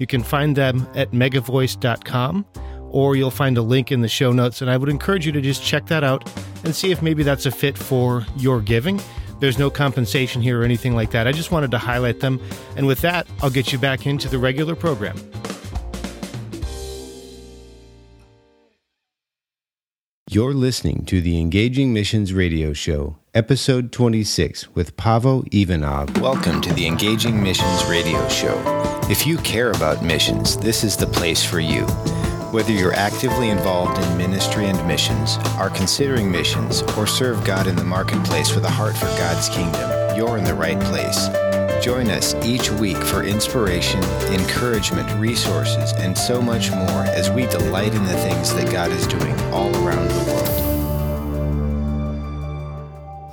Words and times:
You 0.00 0.06
can 0.06 0.22
find 0.22 0.56
them 0.56 0.88
at 0.94 1.12
megavoice.com 1.12 2.46
or 2.90 3.16
you'll 3.16 3.30
find 3.30 3.56
a 3.58 3.62
link 3.62 3.92
in 3.92 4.00
the 4.00 4.08
show 4.08 4.32
notes. 4.32 4.62
And 4.62 4.70
I 4.70 4.76
would 4.78 4.88
encourage 4.88 5.26
you 5.26 5.32
to 5.32 5.42
just 5.42 5.62
check 5.62 5.86
that 5.86 6.02
out 6.02 6.28
and 6.64 6.74
see 6.74 6.90
if 6.90 7.02
maybe 7.02 7.22
that's 7.22 7.46
a 7.46 7.50
fit 7.50 7.78
for 7.78 8.26
your 8.36 8.62
giving. 8.62 9.00
There's 9.40 9.58
no 9.58 9.70
compensation 9.70 10.40
here 10.40 10.60
or 10.60 10.64
anything 10.64 10.94
like 10.94 11.10
that. 11.10 11.28
I 11.28 11.32
just 11.32 11.52
wanted 11.52 11.70
to 11.72 11.78
highlight 11.78 12.20
them. 12.20 12.40
And 12.76 12.86
with 12.86 13.02
that, 13.02 13.26
I'll 13.42 13.50
get 13.50 13.72
you 13.72 13.78
back 13.78 14.06
into 14.06 14.28
the 14.28 14.38
regular 14.38 14.74
program. 14.74 15.16
You're 20.30 20.54
listening 20.54 21.04
to 21.06 21.20
the 21.20 21.38
Engaging 21.40 21.92
Missions 21.92 22.32
Radio 22.32 22.72
Show, 22.72 23.18
episode 23.34 23.92
26, 23.92 24.74
with 24.74 24.96
Pavo 24.96 25.44
Ivanov. 25.52 26.18
Welcome 26.20 26.60
to 26.62 26.72
the 26.72 26.86
Engaging 26.86 27.42
Missions 27.42 27.84
Radio 27.86 28.26
Show. 28.28 28.99
If 29.10 29.26
you 29.26 29.38
care 29.38 29.72
about 29.72 30.04
missions, 30.04 30.56
this 30.56 30.84
is 30.84 30.96
the 30.96 31.08
place 31.08 31.44
for 31.44 31.58
you. 31.58 31.84
Whether 32.52 32.70
you're 32.70 32.94
actively 32.94 33.50
involved 33.50 34.00
in 34.00 34.16
ministry 34.16 34.66
and 34.66 34.86
missions, 34.86 35.36
are 35.58 35.68
considering 35.68 36.30
missions, 36.30 36.82
or 36.96 37.08
serve 37.08 37.44
God 37.44 37.66
in 37.66 37.74
the 37.74 37.82
marketplace 37.82 38.54
with 38.54 38.62
a 38.64 38.70
heart 38.70 38.96
for 38.96 39.06
God's 39.18 39.48
kingdom, 39.48 40.16
you're 40.16 40.38
in 40.38 40.44
the 40.44 40.54
right 40.54 40.78
place. 40.78 41.26
Join 41.84 42.08
us 42.08 42.36
each 42.44 42.70
week 42.70 42.98
for 42.98 43.24
inspiration, 43.24 44.00
encouragement, 44.32 45.10
resources, 45.18 45.92
and 45.94 46.16
so 46.16 46.40
much 46.40 46.70
more 46.70 47.02
as 47.02 47.32
we 47.32 47.46
delight 47.46 47.92
in 47.92 48.04
the 48.04 48.16
things 48.18 48.54
that 48.54 48.70
God 48.70 48.92
is 48.92 49.08
doing 49.08 49.36
all 49.50 49.74
around 49.84 50.06
the 50.06 50.24
world. 50.30 50.39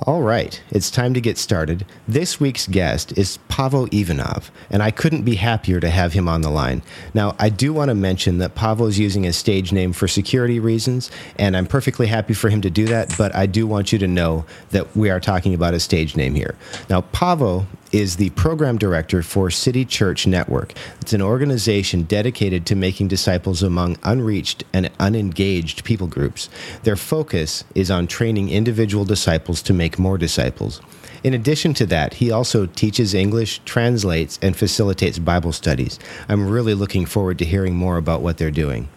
All 0.08 0.22
right, 0.22 0.58
it's 0.70 0.90
time 0.90 1.12
to 1.12 1.20
get 1.20 1.36
started. 1.36 1.84
This 2.08 2.40
week's 2.40 2.66
guest 2.66 3.18
is 3.18 3.36
Pavo 3.48 3.88
Ivanov, 3.92 4.50
and 4.70 4.82
I 4.82 4.90
couldn't 4.90 5.20
be 5.20 5.34
happier 5.34 5.80
to 5.80 5.90
have 5.90 6.14
him 6.14 6.30
on 6.30 6.40
the 6.40 6.48
line. 6.48 6.80
Now, 7.12 7.36
I 7.38 7.50
do 7.50 7.74
want 7.74 7.90
to 7.90 7.94
mention 7.94 8.38
that 8.38 8.54
Pavo 8.54 8.86
is 8.86 8.98
using 8.98 9.26
a 9.26 9.34
stage 9.34 9.70
name 9.70 9.92
for 9.92 10.08
security 10.08 10.60
reasons, 10.60 11.10
and 11.36 11.54
I'm 11.54 11.66
perfectly 11.66 12.06
happy 12.06 12.32
for 12.32 12.48
him 12.48 12.62
to 12.62 12.70
do 12.70 12.86
that, 12.86 13.14
but 13.18 13.34
I 13.34 13.44
do 13.44 13.66
want 13.66 13.92
you 13.92 13.98
to 13.98 14.08
know 14.08 14.46
that 14.70 14.96
we 14.96 15.10
are 15.10 15.20
talking 15.20 15.52
about 15.52 15.74
a 15.74 15.78
stage 15.78 16.16
name 16.16 16.34
here. 16.34 16.54
Now, 16.88 17.02
Pavo 17.02 17.66
is 17.92 18.16
the 18.16 18.30
program 18.30 18.78
director 18.78 19.22
for 19.22 19.50
City 19.50 19.84
Church 19.84 20.26
Network. 20.26 20.72
It's 21.00 21.12
an 21.12 21.22
organization 21.22 22.02
dedicated 22.02 22.66
to 22.66 22.76
making 22.76 23.08
disciples 23.08 23.62
among 23.62 23.96
unreached 24.02 24.64
and 24.72 24.90
unengaged 24.98 25.84
people 25.84 26.06
groups. 26.06 26.48
Their 26.82 26.96
focus 26.96 27.64
is 27.74 27.90
on 27.90 28.06
training 28.06 28.50
individual 28.50 29.04
disciples 29.04 29.62
to 29.62 29.72
make 29.72 29.98
more 29.98 30.18
disciples. 30.18 30.80
In 31.24 31.34
addition 31.34 31.74
to 31.74 31.86
that, 31.86 32.14
he 32.14 32.30
also 32.30 32.66
teaches 32.66 33.14
English, 33.14 33.60
translates, 33.64 34.38
and 34.42 34.56
facilitates 34.56 35.18
Bible 35.18 35.52
studies. 35.52 35.98
I'm 36.28 36.48
really 36.48 36.74
looking 36.74 37.06
forward 37.06 37.38
to 37.38 37.44
hearing 37.44 37.74
more 37.74 37.96
about 37.96 38.22
what 38.22 38.38
they're 38.38 38.50
doing. 38.50 38.88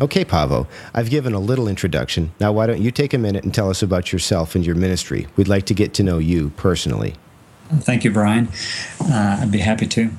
Okay, 0.00 0.24
Pavo, 0.24 0.68
I've 0.94 1.10
given 1.10 1.34
a 1.34 1.40
little 1.40 1.66
introduction. 1.66 2.30
Now, 2.38 2.52
why 2.52 2.66
don't 2.66 2.80
you 2.80 2.92
take 2.92 3.12
a 3.12 3.18
minute 3.18 3.42
and 3.42 3.52
tell 3.52 3.68
us 3.68 3.82
about 3.82 4.12
yourself 4.12 4.54
and 4.54 4.64
your 4.64 4.76
ministry? 4.76 5.26
We'd 5.36 5.48
like 5.48 5.66
to 5.66 5.74
get 5.74 5.92
to 5.94 6.04
know 6.04 6.18
you 6.18 6.50
personally. 6.50 7.16
Thank 7.68 8.02
you, 8.04 8.10
Brian. 8.10 8.48
Uh, 9.00 9.40
I'd 9.42 9.52
be 9.52 9.58
happy 9.58 9.86
to. 9.88 10.10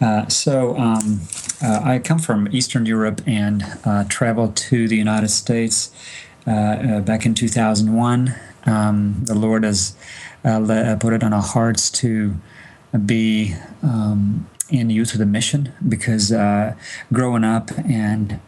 Uh, 0.00 0.28
so, 0.28 0.76
um, 0.76 1.22
uh, 1.62 1.80
I 1.82 1.98
come 1.98 2.18
from 2.18 2.48
Eastern 2.52 2.86
Europe 2.86 3.22
and 3.26 3.64
uh, 3.84 4.04
traveled 4.08 4.56
to 4.56 4.86
the 4.86 4.96
United 4.96 5.30
States 5.30 5.90
uh, 6.46 6.50
uh, 6.50 7.00
back 7.00 7.26
in 7.26 7.34
2001. 7.34 8.34
Um, 8.66 9.16
the 9.24 9.34
Lord 9.34 9.64
has 9.64 9.96
put 10.44 11.12
it 11.12 11.24
on 11.24 11.32
our 11.32 11.42
hearts 11.42 11.90
to 11.90 12.36
be 13.04 13.54
um, 13.82 14.46
in 14.70 14.90
Youth 14.90 15.12
With 15.12 15.22
A 15.22 15.26
Mission 15.26 15.72
because 15.88 16.30
growing 17.12 17.42
up 17.42 17.70
and 17.78 18.38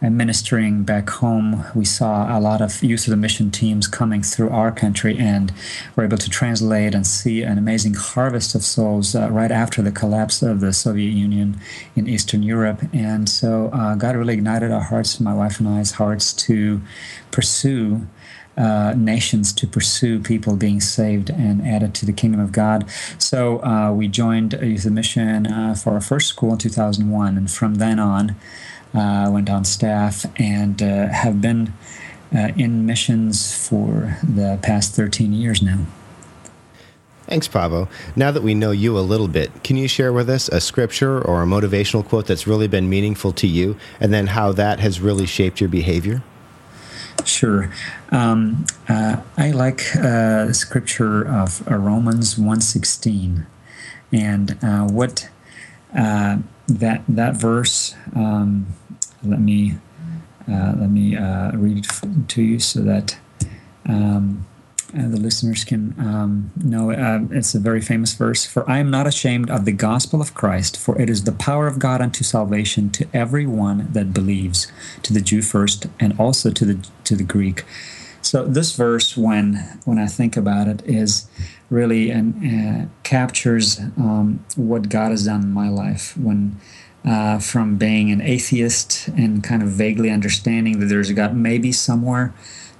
and 0.00 0.16
ministering 0.16 0.84
back 0.84 1.10
home, 1.10 1.64
we 1.74 1.84
saw 1.84 2.36
a 2.36 2.38
lot 2.38 2.60
of 2.60 2.82
Youth 2.84 3.06
With 3.06 3.14
A 3.14 3.16
Mission 3.16 3.50
teams 3.50 3.88
coming 3.88 4.22
through 4.22 4.50
our 4.50 4.70
country 4.70 5.18
and 5.18 5.52
were 5.96 6.04
able 6.04 6.18
to 6.18 6.30
translate 6.30 6.94
and 6.94 7.04
see 7.04 7.42
an 7.42 7.58
amazing 7.58 7.94
harvest 7.94 8.54
of 8.54 8.62
souls 8.62 9.16
uh, 9.16 9.28
right 9.30 9.50
after 9.50 9.82
the 9.82 9.90
collapse 9.90 10.40
of 10.40 10.60
the 10.60 10.72
Soviet 10.72 11.10
Union 11.10 11.58
in 11.96 12.08
Eastern 12.08 12.44
Europe. 12.44 12.80
And 12.92 13.28
so 13.28 13.70
uh, 13.72 13.96
God 13.96 14.14
really 14.14 14.34
ignited 14.34 14.70
our 14.70 14.82
hearts, 14.82 15.18
my 15.18 15.34
wife 15.34 15.58
and 15.58 15.68
I's 15.68 15.92
hearts, 15.92 16.32
to 16.34 16.80
pursue. 17.30 18.06
Uh, 18.56 18.92
nations 18.96 19.52
to 19.52 19.68
pursue 19.68 20.18
people 20.18 20.56
being 20.56 20.80
saved 20.80 21.30
and 21.30 21.64
added 21.64 21.94
to 21.94 22.04
the 22.04 22.12
kingdom 22.12 22.40
of 22.40 22.50
God. 22.50 22.84
So 23.16 23.62
uh, 23.62 23.92
we 23.92 24.08
joined 24.08 24.54
Youth 24.54 24.82
With 24.82 24.86
A 24.86 24.90
Mission 24.90 25.46
uh, 25.46 25.76
for 25.76 25.92
our 25.92 26.00
first 26.00 26.26
school 26.26 26.54
in 26.54 26.58
2001, 26.58 27.36
and 27.36 27.48
from 27.48 27.76
then 27.76 28.00
on, 28.00 28.34
uh, 28.94 29.28
went 29.32 29.50
on 29.50 29.64
staff, 29.64 30.26
and 30.36 30.82
uh, 30.82 31.08
have 31.08 31.40
been 31.40 31.72
uh, 32.34 32.52
in 32.56 32.86
missions 32.86 33.54
for 33.54 34.16
the 34.22 34.58
past 34.62 34.94
13 34.94 35.32
years 35.32 35.62
now. 35.62 35.86
Thanks, 37.26 37.46
Pavo. 37.46 37.88
Now 38.16 38.30
that 38.30 38.42
we 38.42 38.54
know 38.54 38.70
you 38.70 38.98
a 38.98 39.00
little 39.00 39.28
bit, 39.28 39.62
can 39.62 39.76
you 39.76 39.86
share 39.86 40.14
with 40.14 40.30
us 40.30 40.48
a 40.48 40.62
scripture 40.62 41.20
or 41.20 41.42
a 41.42 41.46
motivational 41.46 42.02
quote 42.02 42.26
that's 42.26 42.46
really 42.46 42.68
been 42.68 42.88
meaningful 42.88 43.32
to 43.32 43.46
you, 43.46 43.76
and 44.00 44.14
then 44.14 44.28
how 44.28 44.52
that 44.52 44.80
has 44.80 45.00
really 45.00 45.26
shaped 45.26 45.60
your 45.60 45.68
behavior? 45.68 46.22
Sure. 47.24 47.70
Um, 48.10 48.64
uh, 48.88 49.20
I 49.36 49.50
like 49.50 49.94
uh, 49.96 50.52
scripture 50.52 51.26
of 51.26 51.68
uh, 51.70 51.76
Romans 51.76 52.36
1.16. 52.36 53.44
And 54.10 54.56
uh, 54.62 54.88
what 54.88 55.28
uh, 55.94 56.38
that 56.68 57.02
that 57.08 57.36
verse. 57.36 57.94
Um, 58.14 58.66
let 59.24 59.40
me 59.40 59.74
uh, 60.48 60.74
let 60.76 60.90
me 60.90 61.16
uh, 61.16 61.52
read 61.52 61.84
it 61.84 62.28
to 62.28 62.42
you 62.42 62.58
so 62.58 62.80
that 62.80 63.18
um, 63.86 64.46
uh, 64.96 65.08
the 65.08 65.18
listeners 65.18 65.64
can 65.64 65.94
um, 65.98 66.50
know. 66.56 66.90
Uh, 66.90 67.20
it's 67.30 67.54
a 67.54 67.58
very 67.58 67.80
famous 67.80 68.14
verse. 68.14 68.46
For 68.46 68.68
I 68.68 68.78
am 68.78 68.90
not 68.90 69.06
ashamed 69.06 69.50
of 69.50 69.64
the 69.64 69.72
gospel 69.72 70.20
of 70.20 70.34
Christ, 70.34 70.76
for 70.76 70.98
it 71.00 71.10
is 71.10 71.24
the 71.24 71.32
power 71.32 71.66
of 71.66 71.78
God 71.78 72.00
unto 72.00 72.24
salvation 72.24 72.90
to 72.90 73.06
every 73.12 73.46
one 73.46 73.88
that 73.92 74.14
believes, 74.14 74.70
to 75.02 75.12
the 75.12 75.20
Jew 75.20 75.42
first, 75.42 75.86
and 76.00 76.18
also 76.18 76.50
to 76.50 76.64
the 76.64 76.88
to 77.04 77.16
the 77.16 77.24
Greek. 77.24 77.64
So 78.22 78.44
this 78.46 78.74
verse, 78.74 79.16
when 79.16 79.78
when 79.84 79.98
I 79.98 80.06
think 80.06 80.36
about 80.36 80.68
it, 80.68 80.82
is 80.86 81.28
really 81.70 82.10
and 82.10 82.34
uh, 82.44 82.88
captures 83.02 83.78
um, 83.96 84.44
what 84.56 84.88
God 84.88 85.10
has 85.10 85.26
done 85.26 85.42
in 85.42 85.52
my 85.52 85.68
life. 85.68 86.16
When 86.16 86.58
uh, 87.06 87.38
from 87.38 87.76
being 87.76 88.10
an 88.10 88.20
atheist 88.20 89.08
and 89.08 89.42
kind 89.42 89.62
of 89.62 89.68
vaguely 89.68 90.10
understanding 90.10 90.80
that 90.80 90.86
there's 90.86 91.08
a 91.08 91.14
God 91.14 91.34
maybe 91.34 91.72
somewhere, 91.72 92.34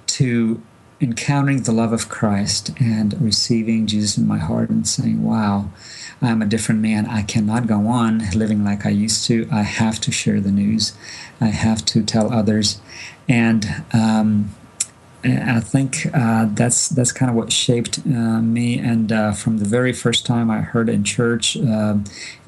to 0.07 0.61
encountering 1.01 1.63
the 1.63 1.71
love 1.71 1.93
of 1.93 2.09
Christ 2.09 2.71
and 2.79 3.19
receiving 3.21 3.87
Jesus 3.87 4.17
in 4.17 4.27
my 4.27 4.39
heart 4.39 4.69
and 4.69 4.87
saying, 4.87 5.23
"Wow." 5.23 5.71
I'm 6.21 6.41
a 6.41 6.45
different 6.45 6.81
man. 6.81 7.05
I 7.05 7.21
cannot 7.21 7.67
go 7.67 7.87
on 7.87 8.29
living 8.31 8.63
like 8.63 8.85
I 8.85 8.89
used 8.89 9.25
to. 9.27 9.47
I 9.51 9.61
have 9.61 10.01
to 10.01 10.11
share 10.11 10.41
the 10.41 10.51
news. 10.51 10.93
I 11.39 11.47
have 11.47 11.85
to 11.85 12.03
tell 12.03 12.33
others. 12.33 12.81
And 13.27 13.83
um, 13.93 14.53
I 15.21 15.59
think 15.59 16.07
uh, 16.13 16.47
that's 16.51 16.87
that's 16.87 17.11
kind 17.11 17.29
of 17.29 17.35
what 17.35 17.51
shaped 17.51 17.99
uh, 18.05 18.41
me. 18.41 18.79
And 18.79 19.11
uh, 19.11 19.33
from 19.33 19.57
the 19.57 19.65
very 19.65 19.91
first 19.91 20.25
time 20.25 20.49
I 20.49 20.61
heard 20.61 20.87
in 20.87 21.03
church, 21.03 21.57
uh, 21.57 21.97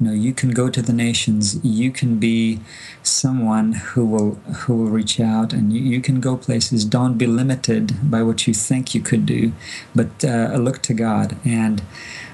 you 0.00 0.06
know, 0.06 0.12
you 0.12 0.32
can 0.32 0.52
go 0.52 0.70
to 0.70 0.80
the 0.80 0.92
nations. 0.92 1.62
You 1.62 1.90
can 1.90 2.18
be 2.18 2.60
someone 3.02 3.72
who 3.72 4.06
will 4.06 4.34
who 4.60 4.76
will 4.76 4.90
reach 4.90 5.20
out, 5.20 5.52
and 5.52 5.70
you, 5.72 5.82
you 5.82 6.00
can 6.00 6.18
go 6.18 6.36
places. 6.36 6.86
Don't 6.86 7.18
be 7.18 7.26
limited 7.26 8.10
by 8.10 8.22
what 8.22 8.46
you 8.46 8.54
think 8.54 8.94
you 8.94 9.02
could 9.02 9.26
do, 9.26 9.52
but 9.94 10.24
uh, 10.24 10.56
look 10.56 10.80
to 10.82 10.94
God. 10.94 11.36
And 11.44 11.82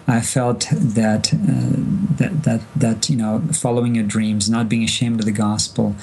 I 0.07 0.21
felt 0.21 0.69
that 0.71 1.35
uh, 1.35 1.79
that 2.17 2.45
that 2.45 2.61
that 2.77 3.11
you 3.11 3.17
know, 3.17 3.43
following 3.53 3.97
your 3.97 4.07
dreams, 4.07 4.49
not 4.49 4.69
being 4.69 4.85
ashamed 4.85 5.19
of 5.19 5.27
the 5.27 5.33
gospel. 5.33 5.97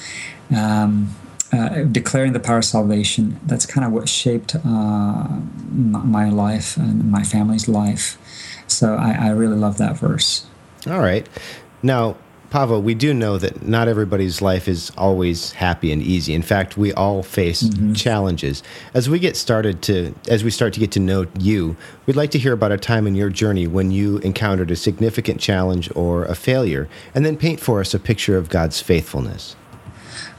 Um, 0.54 1.16
uh, 1.52 1.84
declaring 1.84 2.32
the 2.32 2.40
power 2.40 2.58
of 2.58 2.64
salvation. 2.64 3.38
That's 3.46 3.66
kind 3.66 3.84
of 3.86 3.92
what 3.92 4.08
shaped 4.08 4.54
uh, 4.54 5.28
my 5.68 6.28
life 6.28 6.76
and 6.76 7.10
my 7.10 7.22
family's 7.22 7.68
life. 7.68 8.18
So 8.66 8.94
I, 8.94 9.12
I, 9.12 9.28
really 9.30 9.56
love 9.56 9.78
that 9.78 9.96
verse. 9.96 10.46
All 10.88 10.98
right. 10.98 11.28
Now, 11.82 12.16
Pavel, 12.50 12.80
we 12.80 12.94
do 12.94 13.12
know 13.12 13.38
that 13.38 13.66
not 13.66 13.88
everybody's 13.88 14.40
life 14.40 14.68
is 14.68 14.90
always 14.96 15.52
happy 15.52 15.92
and 15.92 16.02
easy. 16.02 16.32
In 16.32 16.42
fact, 16.42 16.76
we 16.76 16.92
all 16.92 17.22
face 17.22 17.62
mm-hmm. 17.62 17.92
challenges. 17.92 18.62
As 18.94 19.10
we 19.10 19.18
get 19.18 19.36
started 19.36 19.82
to, 19.82 20.14
as 20.28 20.44
we 20.44 20.50
start 20.50 20.72
to 20.74 20.80
get 20.80 20.92
to 20.92 21.00
know 21.00 21.26
you, 21.38 21.76
we'd 22.06 22.16
like 22.16 22.30
to 22.32 22.38
hear 22.38 22.52
about 22.52 22.72
a 22.72 22.78
time 22.78 23.06
in 23.06 23.14
your 23.14 23.30
journey 23.30 23.66
when 23.66 23.90
you 23.90 24.18
encountered 24.18 24.70
a 24.70 24.76
significant 24.76 25.40
challenge 25.40 25.90
or 25.94 26.24
a 26.24 26.34
failure, 26.34 26.88
and 27.14 27.26
then 27.26 27.36
paint 27.36 27.60
for 27.60 27.80
us 27.80 27.94
a 27.94 27.98
picture 27.98 28.36
of 28.36 28.48
God's 28.48 28.80
faithfulness. 28.80 29.56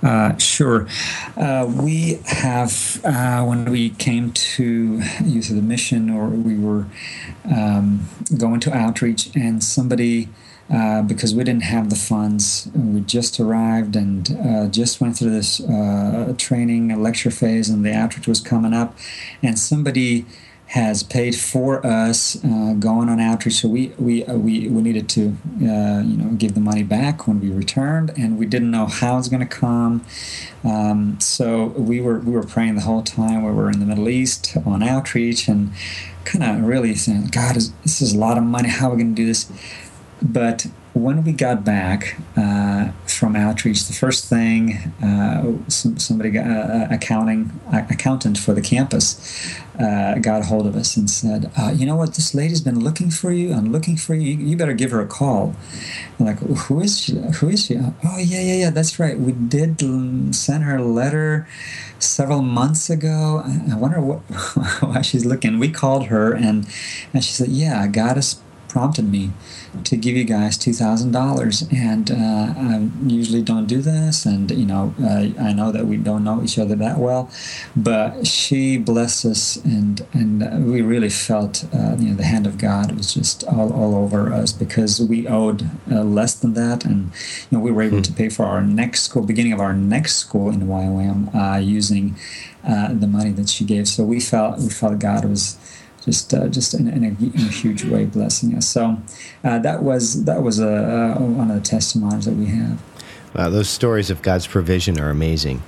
Uh, 0.03 0.37
sure. 0.37 0.87
Uh, 1.35 1.65
we 1.69 2.19
have, 2.25 3.01
uh, 3.03 3.43
when 3.43 3.65
we 3.65 3.89
came 3.91 4.31
to 4.31 5.01
Youth 5.23 5.49
With 5.49 5.59
A 5.59 5.61
Mission, 5.61 6.09
or 6.09 6.27
we 6.27 6.57
were 6.57 6.85
um, 7.49 8.07
going 8.37 8.59
to 8.61 8.73
outreach, 8.73 9.29
and 9.35 9.63
somebody 9.63 10.29
uh, 10.69 11.01
because 11.01 11.33
we 11.33 11.45
didn't 11.45 11.63
have 11.63 11.89
the 11.89 11.95
funds. 11.95 12.69
We 12.75 12.99
just 12.99 13.39
arrived 13.39 13.95
and 13.95 14.37
uh, 14.45 14.67
just 14.67 14.99
went 14.99 15.17
through 15.17 15.31
this 15.31 15.61
training, 16.37 17.01
lecture 17.01 17.31
phase, 17.31 17.69
and 17.69 17.85
the 17.85 17.93
outreach 17.93 18.27
was 18.27 18.41
coming 18.41 18.73
up. 18.73 18.97
And 19.41 19.57
somebody 19.57 20.25
has 20.67 21.01
paid 21.01 21.33
for 21.35 21.85
us 21.85 22.43
uh, 22.43 22.75
going 22.77 23.07
on 23.07 23.19
outreach, 23.19 23.55
so 23.55 23.69
we 23.69 23.93
we 23.97 24.25
uh, 24.25 24.35
we, 24.35 24.67
we 24.67 24.81
needed 24.81 25.07
to 25.09 25.37
uh, 25.61 26.01
you 26.01 26.17
know 26.17 26.29
give 26.37 26.55
the 26.55 26.59
money 26.59 26.83
back 26.83 27.25
when 27.25 27.39
we 27.39 27.49
returned, 27.49 28.11
and 28.17 28.37
we 28.37 28.45
didn't 28.45 28.71
know 28.71 28.85
how 28.85 29.17
it's 29.17 29.29
going 29.29 29.39
to 29.39 29.45
come. 29.45 30.05
Um, 30.63 31.19
so 31.21 31.67
we 31.67 32.01
were 32.01 32.19
we 32.19 32.31
were 32.31 32.43
praying 32.43 32.75
the 32.75 32.81
whole 32.81 33.01
time. 33.01 33.43
We 33.43 33.51
were 33.51 33.69
in 33.69 33.79
the 33.79 33.85
Middle 33.85 34.09
East 34.09 34.57
on 34.65 34.83
outreach 34.83 35.47
and 35.47 35.71
kind 36.25 36.43
of 36.43 36.65
really 36.67 36.93
saying, 36.95 37.27
God, 37.27 37.55
this 37.55 38.01
is 38.01 38.13
a 38.13 38.17
lot 38.17 38.37
of 38.37 38.43
money. 38.43 38.69
How 38.69 38.87
are 38.87 38.95
we 38.95 39.03
going 39.03 39.15
to 39.15 39.21
do 39.21 39.25
this? 39.25 39.49
But 40.21 40.67
when 40.97 41.23
we 41.23 41.31
got 41.31 41.63
back 41.63 42.17
uh, 42.35 42.89
from 43.05 43.35
outreach, 43.35 43.85
the 43.85 43.93
first 43.93 44.25
thing 44.25 44.73
uh, 45.01 45.53
some, 45.67 45.97
somebody, 45.97 46.31
got, 46.31 46.47
uh, 46.47 46.87
accounting 46.89 47.59
accountant 47.71 48.37
for 48.37 48.53
the 48.53 48.61
campus, 48.61 49.55
uh, 49.79 50.15
got 50.15 50.41
a 50.41 50.45
hold 50.45 50.65
of 50.65 50.75
us 50.75 50.97
and 50.97 51.09
said, 51.09 51.51
uh, 51.57 51.71
"You 51.75 51.85
know 51.85 51.95
what? 51.95 52.15
This 52.15 52.33
lady's 52.33 52.61
been 52.61 52.79
looking 52.79 53.11
for 53.11 53.31
you 53.31 53.53
and 53.53 53.71
looking 53.71 53.95
for 53.95 54.15
you. 54.15 54.35
You 54.35 54.57
better 54.57 54.73
give 54.73 54.91
her 54.91 55.01
a 55.01 55.07
call." 55.07 55.55
I'm 56.19 56.25
like, 56.25 56.39
"Who 56.39 56.81
is 56.81 56.99
she? 56.99 57.17
Who 57.39 57.49
is 57.49 57.65
she?" 57.65 57.77
Oh, 57.77 58.17
yeah, 58.17 58.41
yeah, 58.41 58.55
yeah. 58.55 58.69
That's 58.71 58.99
right. 58.99 59.19
We 59.19 59.33
did 59.33 59.79
send 60.35 60.63
her 60.63 60.77
a 60.77 60.83
letter 60.83 61.47
several 61.99 62.41
months 62.41 62.89
ago. 62.89 63.43
I 63.45 63.75
wonder 63.75 64.01
what 64.01 64.19
why 64.81 65.01
she's 65.01 65.25
looking. 65.25 65.59
We 65.59 65.69
called 65.69 66.07
her 66.07 66.33
and 66.33 66.67
and 67.13 67.23
she 67.23 67.31
said, 67.31 67.49
"Yeah, 67.49 67.81
I 67.81 67.87
got 67.87 68.15
has 68.15 68.41
prompted 68.67 69.09
me." 69.09 69.31
to 69.83 69.97
give 69.97 70.15
you 70.15 70.23
guys 70.23 70.57
two 70.57 70.73
thousand 70.73 71.11
dollars, 71.11 71.67
and 71.71 72.11
uh, 72.11 72.53
I 72.57 72.89
usually 73.05 73.41
don't 73.41 73.65
do 73.65 73.81
this, 73.81 74.25
and 74.25 74.49
you 74.51 74.65
know 74.65 74.93
uh, 75.01 75.27
I 75.41 75.53
know 75.53 75.71
that 75.71 75.85
we 75.85 75.97
don't 75.97 76.23
know 76.23 76.43
each 76.43 76.57
other 76.57 76.75
that 76.75 76.97
well, 76.97 77.29
but 77.75 78.25
she 78.25 78.77
blessed 78.77 79.25
us, 79.25 79.55
and 79.57 80.05
and 80.13 80.71
we 80.71 80.81
really 80.81 81.09
felt 81.09 81.65
uh, 81.73 81.95
you 81.97 82.09
know 82.09 82.15
the 82.15 82.25
hand 82.25 82.47
of 82.47 82.57
God 82.57 82.91
was 82.95 83.13
just 83.13 83.43
all, 83.45 83.71
all 83.73 83.95
over 83.95 84.33
us 84.33 84.51
because 84.51 85.01
we 85.01 85.27
owed 85.27 85.69
uh, 85.91 86.03
less 86.03 86.33
than 86.33 86.53
that, 86.53 86.85
and 86.85 87.11
you 87.49 87.57
know 87.57 87.59
we 87.59 87.71
were 87.71 87.83
able 87.83 87.97
mm-hmm. 87.97 88.13
to 88.13 88.13
pay 88.13 88.29
for 88.29 88.45
our 88.45 88.61
next 88.61 89.03
school, 89.03 89.23
beginning 89.23 89.53
of 89.53 89.59
our 89.59 89.73
next 89.73 90.15
school 90.17 90.49
in 90.49 90.61
YWAM, 90.61 91.33
uh, 91.35 91.57
using 91.57 92.15
uh, 92.67 92.93
the 92.93 93.07
money 93.07 93.31
that 93.31 93.49
she 93.49 93.63
gave. 93.63 93.87
So 93.87 94.03
we 94.03 94.19
felt 94.19 94.59
we 94.59 94.69
felt 94.69 94.99
God 94.99 95.25
was 95.25 95.57
just 96.07 96.33
uh, 96.33 96.47
just 96.47 96.73
in, 96.73 96.87
in, 96.87 97.03
a, 97.03 97.07
in, 97.07 97.33
a, 97.35 97.51
huge 97.51 97.83
way 97.83 98.05
blessing 98.05 98.55
us. 98.55 98.65
So 98.65 98.97
uh, 99.43 99.59
that 99.59 99.83
was 99.83 100.23
that 100.23 100.41
was 100.41 100.59
a, 100.59 101.15
uh, 101.17 101.19
one 101.19 101.51
of 101.51 101.57
the 101.57 101.69
testimonies 101.69 102.25
that 102.25 102.35
we 102.35 102.45
have. 102.45 102.81
Wow, 103.35 103.49
those 103.49 103.69
stories 103.69 104.09
of 104.09 104.21
God's 104.21 104.47
provision 104.47 104.99
are 104.99 105.09
amazing. 105.09 105.61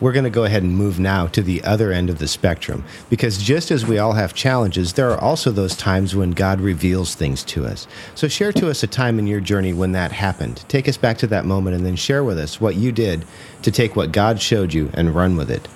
We're 0.00 0.12
going 0.12 0.24
to 0.24 0.30
go 0.30 0.44
ahead 0.44 0.62
and 0.62 0.74
move 0.74 0.98
now 0.98 1.26
to 1.28 1.42
the 1.42 1.62
other 1.62 1.92
end 1.92 2.08
of 2.08 2.18
the 2.18 2.26
spectrum 2.26 2.82
because 3.10 3.36
just 3.36 3.70
as 3.70 3.86
we 3.86 3.98
all 3.98 4.14
have 4.14 4.32
challenges, 4.32 4.94
there 4.94 5.10
are 5.10 5.20
also 5.20 5.50
those 5.50 5.76
times 5.76 6.16
when 6.16 6.30
God 6.30 6.60
reveals 6.60 7.14
things 7.14 7.44
to 7.44 7.66
us. 7.66 7.86
So, 8.14 8.26
share 8.26 8.52
to 8.52 8.70
us 8.70 8.82
a 8.82 8.86
time 8.86 9.18
in 9.18 9.26
your 9.26 9.40
journey 9.40 9.74
when 9.74 9.92
that 9.92 10.12
happened. 10.12 10.64
Take 10.66 10.88
us 10.88 10.96
back 10.96 11.18
to 11.18 11.26
that 11.26 11.44
moment 11.44 11.76
and 11.76 11.84
then 11.84 11.96
share 11.96 12.24
with 12.24 12.38
us 12.38 12.58
what 12.58 12.74
you 12.74 12.90
did 12.90 13.26
to 13.62 13.70
take 13.70 13.94
what 13.94 14.12
God 14.12 14.40
showed 14.40 14.72
you 14.72 14.90
and 14.94 15.14
run 15.14 15.36
with 15.36 15.50
it. 15.50 15.68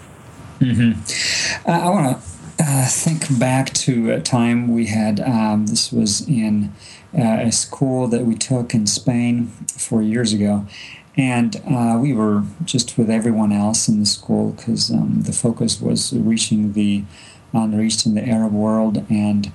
Mm-hmm. 0.61 1.71
Uh, 1.71 1.73
I 1.73 1.91
want 1.91 2.17
to 2.17 2.38
uh, 2.69 2.87
think 2.87 3.39
back 3.39 3.73
to 3.73 4.11
a 4.11 4.21
time 4.21 4.69
we 4.69 4.87
had, 4.87 5.21
um, 5.21 5.67
this 5.69 5.91
was 5.91 6.29
in 6.29 6.75
uh, 7.17 7.39
a 7.41 7.51
school 7.51 8.07
that 8.09 8.27
we 8.27 8.35
took 8.35 8.75
in 8.75 8.87
Spain 8.87 9.47
four 9.73 10.03
years 10.03 10.35
ago. 10.35 10.67
And 11.17 11.57
uh, 11.67 11.99
we 11.99 12.13
were 12.13 12.45
just 12.65 12.99
with 12.99 13.09
everyone 13.09 13.53
else 13.53 13.89
in 13.89 14.01
the 14.01 14.07
school 14.07 14.51
because 14.51 14.91
um, 14.91 15.23
the 15.23 15.33
focus 15.33 15.81
was 15.81 16.13
reaching 16.13 16.75
the 16.75 17.05
unreached 17.55 18.05
in 18.05 18.15
the 18.15 18.29
Arab 18.29 18.53
world. 18.53 19.03
And 19.09 19.51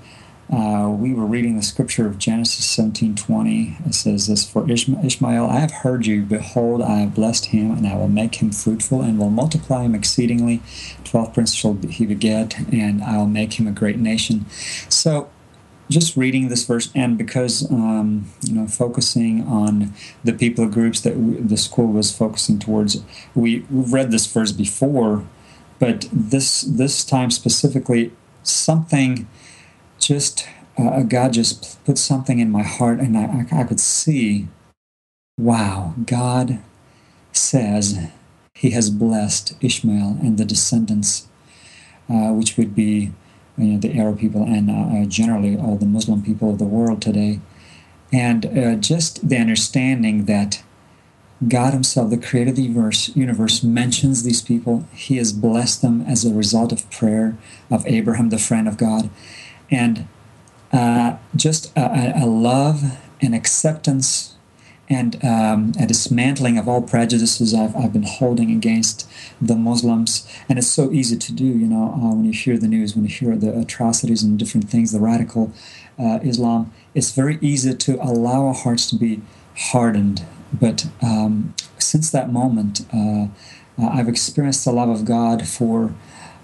uh, 0.52 0.90
we 0.90 1.14
were 1.14 1.26
reading 1.26 1.56
the 1.56 1.64
scripture 1.64 2.06
of 2.06 2.18
Genesis 2.18 2.76
17:20. 2.76 3.88
It 3.88 3.96
says 3.96 4.28
this: 4.28 4.48
"For 4.48 4.70
Ishmael, 4.70 5.46
I 5.46 5.60
have 5.60 5.72
heard 5.72 6.06
you. 6.06 6.24
Behold, 6.24 6.82
I 6.82 7.00
have 7.00 7.16
blessed 7.16 7.46
him, 7.46 7.72
and 7.72 7.88
I 7.88 7.96
will 7.96 8.10
make 8.10 8.36
him 8.36 8.52
fruitful, 8.52 9.02
and 9.02 9.18
will 9.18 9.30
multiply 9.30 9.84
him 9.84 9.96
exceedingly. 9.96 10.62
Twelve 11.14 11.32
princes 11.32 11.56
shall 11.56 11.76
he 11.76 12.08
beget, 12.08 12.58
and 12.74 13.04
I 13.04 13.18
will 13.18 13.28
make 13.28 13.60
him 13.60 13.68
a 13.68 13.72
great 13.72 14.00
nation." 14.00 14.48
So, 14.90 15.30
just 15.88 16.18
reading 16.18 16.48
this 16.48 16.66
verse, 16.66 16.90
and 16.96 17.20
because 17.20 17.70
um, 17.70 18.32
you 18.42 18.56
know, 18.56 18.66
focusing 18.66 19.46
on 19.48 19.94
the 20.24 20.34
people 20.34 20.68
groups 20.68 21.02
that 21.02 21.14
the 21.14 21.56
school 21.56 21.92
was 21.92 22.12
focusing 22.12 22.58
towards, 22.58 23.04
we 23.36 23.64
read 23.70 24.10
this 24.10 24.26
verse 24.26 24.52
before, 24.52 25.24
but 25.78 26.10
this 26.12 26.62
this 26.62 27.06
time 27.06 27.30
specifically, 27.30 28.12
something 28.42 29.28
just 30.00 30.48
uh, 30.80 31.04
God 31.04 31.34
just 31.34 31.86
put 31.86 32.00
something 32.00 32.40
in 32.40 32.50
my 32.50 32.64
heart, 32.64 33.00
and 33.00 33.16
I, 33.16 33.46
I 33.52 33.66
could 33.66 33.80
see, 33.80 34.48
wow, 35.38 35.94
God 36.08 36.58
says 37.34 38.00
He 38.64 38.72
has 38.72 38.90
blessed 38.90 39.56
Ishmael 39.62 40.18
and 40.22 40.38
the 40.38 40.46
descendants, 40.46 41.28
uh, 42.10 42.32
which 42.32 42.56
would 42.58 42.74
be 42.74 43.12
you 43.58 43.66
know, 43.66 43.80
the 43.80 44.00
Arab 44.00 44.20
people 44.20 44.44
and 44.44 44.72
uh, 44.72 45.02
uh 45.02 45.06
generally 45.06 45.58
all 45.58 45.76
the 45.76 45.86
Muslim 45.86 46.24
people 46.24 46.50
of 46.52 46.60
the 46.60 46.74
world 46.78 47.02
today, 47.02 47.40
and 48.12 48.46
uh, 48.46 48.76
just 48.76 49.28
the 49.28 49.38
understanding 49.38 50.26
that. 50.26 50.64
God 51.46 51.74
Himself, 51.74 52.10
the 52.10 52.18
creator 52.18 52.52
of 52.52 52.56
the 52.56 52.62
universe, 52.62 53.14
universe, 53.18 53.64
mentions 53.64 54.24
these 54.24 54.42
people. 54.42 54.88
He 54.94 55.18
has 55.18 55.34
blessed 55.34 55.82
them 55.82 56.02
as 56.08 56.24
a 56.24 56.34
result 56.34 56.72
of 56.72 56.90
prayer 56.90 57.36
of 57.70 57.86
Abraham, 57.86 58.30
the 58.30 58.38
friend 58.38 58.66
of 58.66 58.78
God 58.78 59.10
and 59.74 60.08
uh, 60.72 61.18
just 61.36 61.76
a, 61.76 62.24
a, 62.24 62.26
love 62.26 62.98
and 63.22 63.34
acceptance 63.34 64.36
and 64.90 65.24
um, 65.24 65.74
a 65.80 65.88
dismantling 65.88 66.58
of 66.58 66.68
all 66.68 66.82
prejudices 66.82 67.54
I've, 67.54 67.76
I've 67.76 67.94
been 67.94 68.04
holding 68.04 68.52
against 68.52 69.10
the 69.42 69.56
Muslims. 69.56 70.28
And 70.50 70.60
it's 70.60 70.68
so 70.68 70.92
easy 70.92 71.18
to 71.18 71.34
do, 71.34 71.46
you 71.46 71.68
know, 71.68 71.94
uh, 71.94 72.14
when 72.14 72.26
you 72.26 72.34
hear 72.34 72.58
the 72.58 72.68
news, 72.68 72.96
when 72.96 73.06
you 73.06 73.10
hear 73.10 73.36
the 73.36 73.58
atrocities 73.58 74.24
and 74.24 74.38
different 74.38 74.70
things, 74.70 74.92
the 74.92 75.00
radical 75.00 75.54
uh, 75.98 76.20
Islam, 76.22 76.72
it's 76.94 77.12
very 77.12 77.38
easy 77.42 77.74
to 77.74 78.04
allow 78.04 78.48
our 78.48 78.54
hearts 78.54 78.90
to 78.90 78.96
be 78.96 79.22
hardened. 79.58 80.26
But 80.52 80.88
um, 81.02 81.56
since 81.78 82.12
that 82.12 82.32
moment, 82.32 82.86
uh, 82.94 83.28
uh 83.82 83.88
I've 83.90 84.10
experienced 84.10 84.66
the 84.66 84.72
love 84.72 84.90
of 84.90 85.06
God 85.06 85.48
for 85.48 85.94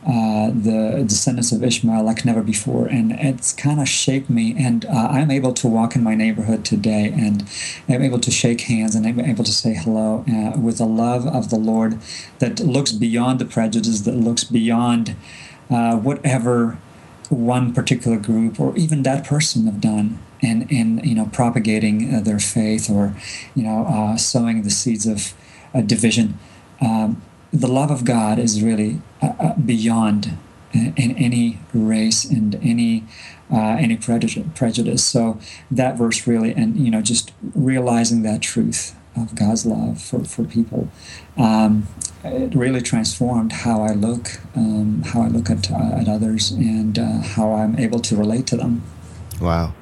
uh, 0.08 0.48
the 0.48 1.03
descendants 1.06 1.51
of 1.51 1.62
Ishmael 1.62 2.03
like 2.03 2.24
never 2.24 2.41
before, 2.41 2.88
and 2.88 3.12
it's 3.12 3.51
kind 3.51 3.82
of 3.82 3.89
shaped 3.89 4.29
me. 4.29 4.56
And 4.58 4.86
uh, 4.86 5.10
I'm 5.12 5.29
able 5.29 5.53
to 5.56 5.68
walk 5.68 5.94
in 5.96 6.03
my 6.03 6.15
neighborhood 6.15 6.63
today, 6.63 7.13
and 7.13 7.44
I'm 7.89 8.01
able 8.01 8.20
to 8.20 8.32
shake 8.32 8.62
hands, 8.62 8.96
and 8.96 9.06
I'm 9.06 9.20
able 9.20 9.44
to 9.44 9.51
say 9.51 9.74
hello 9.74 10.24
uh, 10.29 10.58
with 10.58 10.77
the 10.77 10.86
love 10.86 11.27
of 11.27 11.50
the 11.50 11.58
Lord 11.58 12.00
that 12.39 12.62
looks 12.62 12.94
beyond 12.94 13.39
the 13.39 13.46
prejudice, 13.46 14.01
that 14.01 14.15
looks 14.15 14.46
beyond 14.46 15.15
uh, 15.70 15.98
whatever 15.98 16.77
one 17.29 17.74
particular 17.74 18.18
group 18.18 18.60
or 18.60 18.75
even 18.77 19.03
that 19.03 19.25
person 19.25 19.65
have 19.65 19.82
done. 19.82 20.20
And, 20.41 20.72
and 20.72 21.06
you 21.06 21.15
know 21.15 21.25
propagating 21.34 22.15
uh, 22.15 22.22
their 22.22 22.39
faith 22.39 22.89
or 22.89 23.13
you 23.56 23.63
know 23.63 24.15
sowing 24.18 24.63
the 24.63 24.70
seeds 24.70 25.06
of 25.06 25.34
division 25.86 26.39
um, 26.79 27.22
the 27.51 27.68
love 27.68 27.91
of 27.91 28.06
God 28.06 28.39
is 28.39 28.62
really 28.62 29.01
uh, 29.22 29.34
uh 29.39 29.56
beyond 29.56 30.38
uh, 30.75 30.91
in 30.96 31.15
any 31.18 31.60
race 31.74 32.24
and 32.25 32.56
any 32.62 33.03
uh, 33.51 33.77
any 33.79 33.98
prejudice. 33.98 35.03
So 35.03 35.39
that 35.72 35.98
verse 35.98 36.27
really, 36.27 36.53
and 36.53 36.77
you 36.77 36.91
know, 36.91 37.01
just 37.01 37.32
realizing 37.56 38.22
that 38.24 38.41
truth 38.41 38.96
of 39.15 39.34
God's 39.36 39.65
love 39.65 40.00
for 40.00 40.24
for 40.24 40.44
people, 40.44 40.89
um, 41.38 41.88
it 42.24 42.53
really 42.53 42.82
transformed 42.82 43.51
how 43.51 43.82
I 43.82 43.94
look, 43.94 44.39
um, 44.56 45.01
how 45.03 45.22
I 45.22 45.27
look 45.27 45.50
at 45.50 45.72
uh, 45.72 45.96
at 45.96 46.08
others, 46.08 46.51
and 46.51 47.00
uh, 47.00 47.22
how 47.22 47.53
I'm 47.53 47.77
able 47.79 48.00
to 48.01 48.15
relate 48.15 48.46
to 48.48 48.58
them. 48.58 48.84
Wow. 49.41 49.74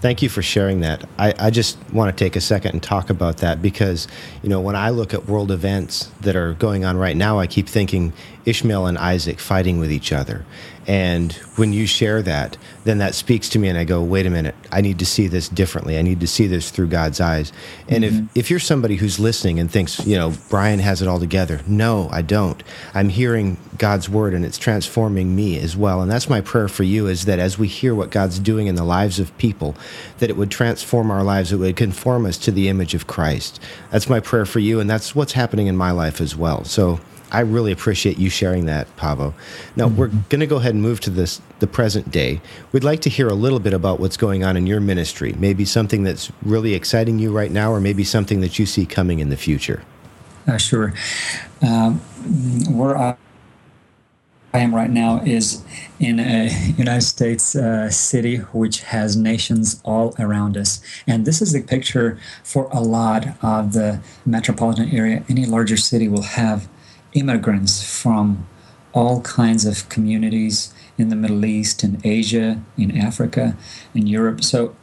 Thank 0.00 0.22
you 0.22 0.28
for 0.28 0.42
sharing 0.42 0.80
that. 0.80 1.04
I, 1.18 1.34
I 1.38 1.50
just 1.50 1.78
want 1.92 2.16
to 2.16 2.24
take 2.24 2.36
a 2.36 2.40
second 2.40 2.72
and 2.72 2.82
talk 2.82 3.10
about 3.10 3.38
that 3.38 3.62
because, 3.62 4.06
you 4.42 4.48
know, 4.48 4.60
when 4.60 4.76
I 4.76 4.90
look 4.90 5.14
at 5.14 5.26
world 5.26 5.50
events 5.50 6.10
that 6.20 6.36
are 6.36 6.54
going 6.54 6.84
on 6.84 6.96
right 6.96 7.16
now, 7.16 7.38
I 7.38 7.46
keep 7.46 7.68
thinking 7.68 8.12
Ishmael 8.44 8.86
and 8.86 8.98
Isaac 8.98 9.40
fighting 9.40 9.78
with 9.78 9.90
each 9.90 10.12
other. 10.12 10.44
And 10.86 11.32
when 11.56 11.72
you 11.72 11.86
share 11.86 12.20
that, 12.22 12.58
then 12.84 12.98
that 12.98 13.14
speaks 13.14 13.48
to 13.50 13.58
me, 13.58 13.68
and 13.68 13.78
I 13.78 13.84
go, 13.84 14.02
wait 14.02 14.26
a 14.26 14.30
minute, 14.30 14.54
I 14.70 14.82
need 14.82 14.98
to 14.98 15.06
see 15.06 15.28
this 15.28 15.48
differently. 15.48 15.96
I 15.96 16.02
need 16.02 16.20
to 16.20 16.26
see 16.26 16.46
this 16.46 16.70
through 16.70 16.88
God's 16.88 17.20
eyes. 17.20 17.52
And 17.88 18.04
mm-hmm. 18.04 18.26
if, 18.26 18.36
if 18.36 18.50
you're 18.50 18.60
somebody 18.60 18.96
who's 18.96 19.18
listening 19.18 19.58
and 19.58 19.70
thinks, 19.70 20.06
you 20.06 20.16
know, 20.16 20.34
Brian 20.50 20.80
has 20.80 21.00
it 21.00 21.08
all 21.08 21.18
together, 21.18 21.60
no, 21.66 22.08
I 22.10 22.20
don't. 22.20 22.62
I'm 22.92 23.08
hearing 23.08 23.56
God's 23.78 24.10
word, 24.10 24.34
and 24.34 24.44
it's 24.44 24.58
transforming 24.58 25.34
me 25.34 25.58
as 25.58 25.74
well. 25.74 26.02
And 26.02 26.10
that's 26.10 26.28
my 26.28 26.42
prayer 26.42 26.68
for 26.68 26.82
you 26.82 27.06
is 27.06 27.24
that 27.24 27.38
as 27.38 27.58
we 27.58 27.66
hear 27.66 27.94
what 27.94 28.10
God's 28.10 28.38
doing 28.38 28.66
in 28.66 28.74
the 28.74 28.84
lives 28.84 29.18
of 29.18 29.36
people, 29.38 29.74
that 30.18 30.28
it 30.28 30.36
would 30.36 30.50
transform 30.50 31.10
our 31.10 31.24
lives, 31.24 31.50
it 31.50 31.56
would 31.56 31.76
conform 31.76 32.26
us 32.26 32.36
to 32.38 32.50
the 32.50 32.68
image 32.68 32.92
of 32.94 33.06
Christ. 33.06 33.58
That's 33.90 34.08
my 34.10 34.20
prayer 34.20 34.44
for 34.44 34.58
you, 34.58 34.80
and 34.80 34.90
that's 34.90 35.14
what's 35.14 35.32
happening 35.32 35.66
in 35.66 35.76
my 35.76 35.92
life 35.92 36.20
as 36.20 36.36
well. 36.36 36.64
So, 36.64 37.00
I 37.34 37.40
really 37.40 37.72
appreciate 37.72 38.16
you 38.16 38.30
sharing 38.30 38.66
that, 38.66 38.94
Pavo. 38.96 39.34
Now 39.74 39.88
mm-hmm. 39.88 39.96
we're 39.96 40.08
going 40.28 40.38
to 40.38 40.46
go 40.46 40.56
ahead 40.56 40.72
and 40.72 40.80
move 40.80 41.00
to 41.00 41.10
this 41.10 41.40
the 41.58 41.66
present 41.66 42.12
day. 42.12 42.40
We'd 42.70 42.84
like 42.84 43.00
to 43.00 43.10
hear 43.10 43.28
a 43.28 43.34
little 43.34 43.58
bit 43.58 43.72
about 43.72 43.98
what's 43.98 44.16
going 44.16 44.44
on 44.44 44.56
in 44.56 44.68
your 44.68 44.80
ministry. 44.80 45.34
Maybe 45.36 45.64
something 45.64 46.04
that's 46.04 46.30
really 46.42 46.74
exciting 46.74 47.18
you 47.18 47.32
right 47.32 47.50
now, 47.50 47.72
or 47.72 47.80
maybe 47.80 48.04
something 48.04 48.40
that 48.40 48.60
you 48.60 48.66
see 48.66 48.86
coming 48.86 49.18
in 49.18 49.30
the 49.30 49.36
future. 49.36 49.82
Uh, 50.46 50.58
sure. 50.58 50.94
Um, 51.60 51.98
where 52.70 52.96
I 52.96 53.16
am 54.52 54.72
right 54.72 54.90
now 54.90 55.20
is 55.24 55.64
in 55.98 56.20
a 56.20 56.48
United 56.76 57.02
States 57.02 57.56
uh, 57.56 57.90
city 57.90 58.36
which 58.36 58.82
has 58.82 59.16
nations 59.16 59.82
all 59.84 60.14
around 60.20 60.56
us. 60.56 60.80
And 61.08 61.26
this 61.26 61.42
is 61.42 61.52
the 61.52 61.62
picture 61.62 62.16
for 62.44 62.68
a 62.70 62.80
lot 62.80 63.26
of 63.42 63.72
the 63.72 64.00
metropolitan 64.24 64.90
area. 64.90 65.24
Any 65.28 65.46
larger 65.46 65.76
city 65.76 66.06
will 66.06 66.22
have 66.22 66.68
immigrants 67.14 67.82
from 67.82 68.46
all 68.92 69.20
kinds 69.22 69.64
of 69.64 69.88
communities 69.88 70.72
in 70.96 71.08
the 71.08 71.16
Middle 71.16 71.44
East, 71.44 71.82
in 71.82 72.00
Asia, 72.04 72.62
in 72.76 72.96
Africa, 72.96 73.56
in 73.94 74.06
Europe. 74.06 74.44
So, 74.44 74.76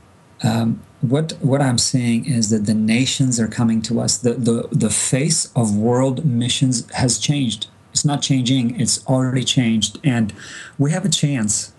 um, 0.44 0.82
what 1.02 1.34
what 1.42 1.62
I'm 1.62 1.78
seeing 1.78 2.26
is 2.26 2.50
that 2.50 2.66
the 2.66 2.74
nations 2.74 3.40
are 3.40 3.48
coming 3.48 3.82
to 3.84 4.00
us. 4.00 4.18
The, 4.18 4.34
the 4.34 4.68
the 4.72 4.90
face 4.90 5.52
of 5.56 5.76
world 5.76 6.26
missions 6.26 6.90
has 6.92 7.18
changed. 7.18 7.68
It's 7.92 8.06
not 8.06 8.22
changing. 8.22 8.80
It's 8.80 9.06
already 9.08 9.44
changed, 9.44 10.00
and 10.04 10.34
we 10.78 10.92
have 10.92 11.06
a 11.06 11.10
chance 11.10 11.74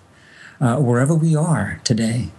uh, 0.60 0.76
wherever 0.76 1.14
we 1.14 1.34
are 1.36 1.80
today 1.84 2.30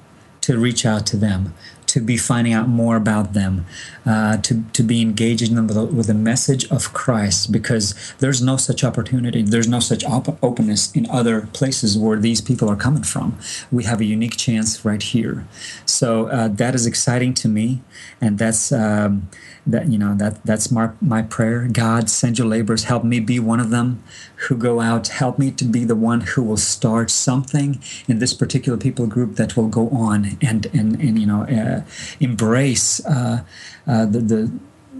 to 0.42 0.58
reach 0.58 0.86
out 0.86 1.06
to 1.08 1.18
them, 1.18 1.54
to 1.94 2.00
be 2.02 2.18
finding 2.18 2.54
out 2.54 2.68
more 2.68 2.96
about 2.96 3.34
them, 3.34 3.68
uh, 4.04 4.36
to, 4.38 4.64
to 4.74 4.82
be 4.82 5.00
engaging 5.00 5.54
them 5.54 5.68
with 5.68 5.78
a, 5.78 5.86
with 5.86 6.08
the 6.08 6.14
message 6.16 6.66
of 6.72 6.92
Christ, 6.92 7.52
because 7.52 7.94
there's 8.18 8.42
no 8.42 8.58
such 8.58 8.84
opportunity, 8.84 9.44
there's 9.44 9.68
no 9.68 9.80
such 9.80 10.04
op- 10.04 10.44
openness 10.44 10.92
in 10.94 11.08
other 11.12 11.48
places 11.54 11.96
where 11.96 12.18
these 12.18 12.42
people 12.42 12.68
are 12.68 12.76
coming 12.76 13.04
from. 13.04 13.38
We 13.72 13.84
have 13.84 14.02
a 14.02 14.06
unique 14.06 14.38
chance 14.38 14.84
right 14.84 15.04
here. 15.04 15.46
So 15.86 16.30
uh, 16.30 16.48
that 16.48 16.74
is 16.74 16.88
exciting 16.88 17.36
to 17.36 17.48
me, 17.48 17.84
and 18.20 18.40
that's. 18.40 18.72
Um, 18.72 19.30
that 19.66 19.88
you 19.88 19.98
know 19.98 20.14
that 20.16 20.44
that's 20.44 20.72
my 20.72 20.90
my 21.00 21.22
prayer 21.22 21.68
god 21.72 22.10
send 22.10 22.38
your 22.38 22.48
laborers 22.48 22.86
help 22.86 23.04
me 23.04 23.20
be 23.20 23.40
one 23.40 23.62
of 23.62 23.70
them 23.70 24.04
who 24.48 24.58
go 24.58 24.82
out 24.82 25.08
help 25.08 25.40
me 25.40 25.52
to 25.52 25.64
be 25.64 25.86
the 25.86 25.96
one 25.96 26.22
who 26.22 26.44
will 26.44 26.58
start 26.58 27.10
something 27.10 27.82
in 28.08 28.20
this 28.20 28.34
particular 28.34 28.78
people 28.78 29.08
group 29.08 29.36
that 29.36 29.56
will 29.56 29.70
go 29.70 29.90
on 29.90 30.38
and 30.42 30.66
and 30.74 31.00
and 31.00 31.18
you 31.18 31.26
know 31.26 31.44
uh, 31.44 31.83
embrace 32.20 33.06
uh, 33.06 33.44
uh, 33.88 34.06
the 34.06 34.20
the 34.20 34.52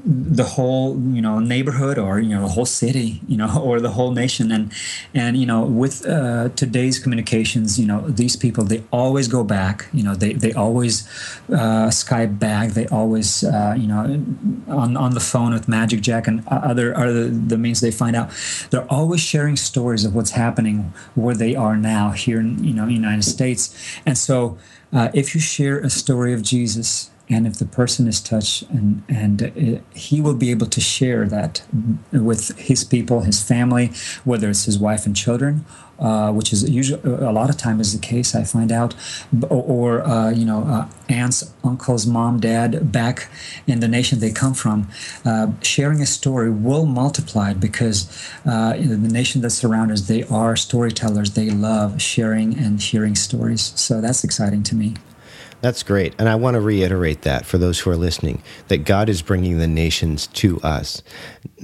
the 0.06 0.44
whole 0.44 1.00
you 1.00 1.22
know 1.22 1.40
neighborhood 1.40 1.98
or 1.98 2.20
you 2.20 2.30
know 2.36 2.42
the 2.42 2.50
whole 2.50 2.66
city 2.66 3.22
you 3.26 3.38
know 3.38 3.62
or 3.64 3.80
the 3.80 3.92
whole 3.92 4.12
nation. 4.12 4.52
And 4.52 4.72
and 5.14 5.38
you 5.38 5.46
know 5.46 5.64
with 5.64 6.06
uh, 6.06 6.50
today's 6.56 7.00
communications 7.00 7.80
you 7.80 7.86
know 7.86 8.02
these 8.10 8.36
people 8.36 8.64
they 8.64 8.84
always 8.92 9.28
go 9.28 9.44
back. 9.44 9.88
You 9.94 10.04
know 10.04 10.16
they 10.16 10.34
they 10.34 10.54
always 10.54 11.08
uh, 11.50 11.88
skype 11.90 12.38
back. 12.38 12.72
They 12.72 12.88
always 12.88 13.44
uh, 13.44 13.76
you 13.78 13.88
know 13.88 14.24
on 14.68 14.98
on 14.98 15.14
the 15.14 15.22
phone 15.22 15.54
with 15.54 15.68
magicJack 15.68 16.28
and 16.28 16.46
other 16.48 16.96
other 16.98 17.30
the 17.30 17.58
means 17.58 17.80
they 17.80 17.92
find 17.92 18.16
out. 18.16 18.32
They're 18.70 18.92
always 18.92 19.22
sharing 19.22 19.56
stories 19.56 20.04
of 20.04 20.14
what's 20.16 20.32
happening 20.32 20.94
where 21.16 21.36
they 21.36 21.56
are 21.56 21.78
now 21.78 22.12
here 22.12 22.40
in 22.40 22.64
you 22.64 22.74
know 22.74 22.88
united 22.88 23.24
states. 23.24 23.74
And 24.06 24.18
so 24.18 24.58
uh, 24.94 25.10
if 25.14 25.34
you 25.36 25.42
share 25.42 25.80
a 25.80 25.90
story 25.90 26.34
of 26.34 26.42
jesus 26.42 27.10
and 27.30 27.48
if 27.48 27.58
the 27.58 27.66
person 27.66 28.08
is 28.08 28.20
touched 28.22 28.64
and 28.64 29.04
and 29.08 29.42
it, 29.42 29.84
he 29.94 30.22
will 30.22 30.34
be 30.34 30.52
able 30.52 30.68
to 30.68 30.82
share 30.82 31.26
that 31.28 31.64
with 32.12 32.58
his 32.58 32.84
people 32.84 33.22
his 33.22 33.42
family 33.42 33.92
whether 34.24 34.50
it's 34.50 34.66
his 34.66 34.78
wife 34.78 35.06
and 35.06 35.16
children 35.16 35.66
uh, 36.00 36.32
which 36.32 36.52
is 36.52 36.70
usually 36.70 37.02
a 37.04 37.32
lot 37.32 37.50
of 37.50 37.58
time 37.58 37.80
is 37.80 37.94
the 37.94 38.00
case 38.00 38.36
i 38.36 38.44
find 38.44 38.72
out. 38.72 38.96
Or, 39.50 40.02
uh, 40.02 40.32
you 40.32 40.46
know 40.46 40.64
uh, 40.64 40.88
aunts 41.10 41.54
uncles 41.64 42.06
mom 42.06 42.40
dad 42.40 42.92
back 42.92 43.30
in 43.68 43.80
the 43.80 43.88
nation 43.88 44.20
they 44.20 44.32
come 44.32 44.54
from 44.54 44.88
uh, 45.26 45.48
sharing 45.62 46.02
a 46.02 46.06
story 46.06 46.50
will 46.50 46.86
multiply 46.86 47.54
because 47.54 48.08
uh, 48.46 48.74
the 48.74 48.98
nation 48.98 49.42
that 49.42 49.52
surrounds 49.52 49.92
us 49.94 50.08
they 50.08 50.24
are 50.24 50.56
storytellers. 50.56 51.32
They 51.32 51.50
love 51.50 52.02
sharing 52.02 52.58
and 52.58 52.82
hearing 52.82 53.16
stories. 53.16 53.74
So 53.76 54.02
that's 54.02 54.24
exciting 54.24 54.64
to 54.64 54.76
me 54.76 54.96
that's 55.64 55.82
great. 55.82 56.14
And 56.20 56.28
I 56.28 56.36
want 56.36 56.56
to 56.56 56.60
reiterate 56.60 57.22
that 57.22 57.46
for 57.46 57.58
those 57.58 57.80
who 57.80 57.90
are 57.90 57.96
listening 57.96 58.44
that 58.68 58.80
God 58.80 59.08
is 59.08 59.22
bringing 59.22 59.60
the 59.60 59.68
nations 59.68 60.28
to 60.28 60.60
us. 60.60 61.02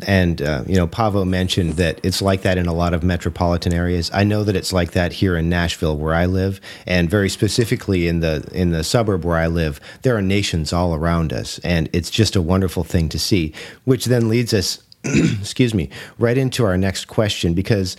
And, 0.07 0.41
uh, 0.41 0.63
you 0.65 0.75
know, 0.75 0.87
Pavo 0.87 1.25
mentioned 1.25 1.73
that 1.73 1.99
it's 2.01 2.21
like 2.21 2.43
that 2.43 2.57
in 2.57 2.65
a 2.65 2.73
lot 2.73 2.93
of 2.93 3.03
metropolitan 3.03 3.73
areas. 3.73 4.09
I 4.13 4.23
know 4.23 4.45
that 4.45 4.55
it's 4.55 4.71
like 4.71 4.91
that 4.91 5.11
here 5.11 5.35
in 5.35 5.49
Nashville 5.49 5.97
where 5.97 6.15
I 6.15 6.27
live. 6.27 6.61
And 6.87 7.09
very 7.09 7.27
specifically 7.27 8.07
in 8.07 8.21
the, 8.21 8.49
in 8.53 8.71
the 8.71 8.85
suburb 8.85 9.25
where 9.25 9.35
I 9.35 9.47
live, 9.47 9.81
there 10.03 10.15
are 10.15 10.21
nations 10.21 10.71
all 10.71 10.95
around 10.95 11.33
us. 11.33 11.59
And 11.59 11.89
it's 11.91 12.09
just 12.09 12.37
a 12.37 12.41
wonderful 12.41 12.85
thing 12.85 13.09
to 13.09 13.19
see, 13.19 13.53
which 13.83 14.05
then 14.05 14.29
leads 14.29 14.53
us 14.53 14.81
excuse 15.03 15.73
me, 15.73 15.89
right 16.17 16.37
into 16.37 16.65
our 16.65 16.77
next 16.77 17.05
question 17.05 17.53
because 17.53 17.95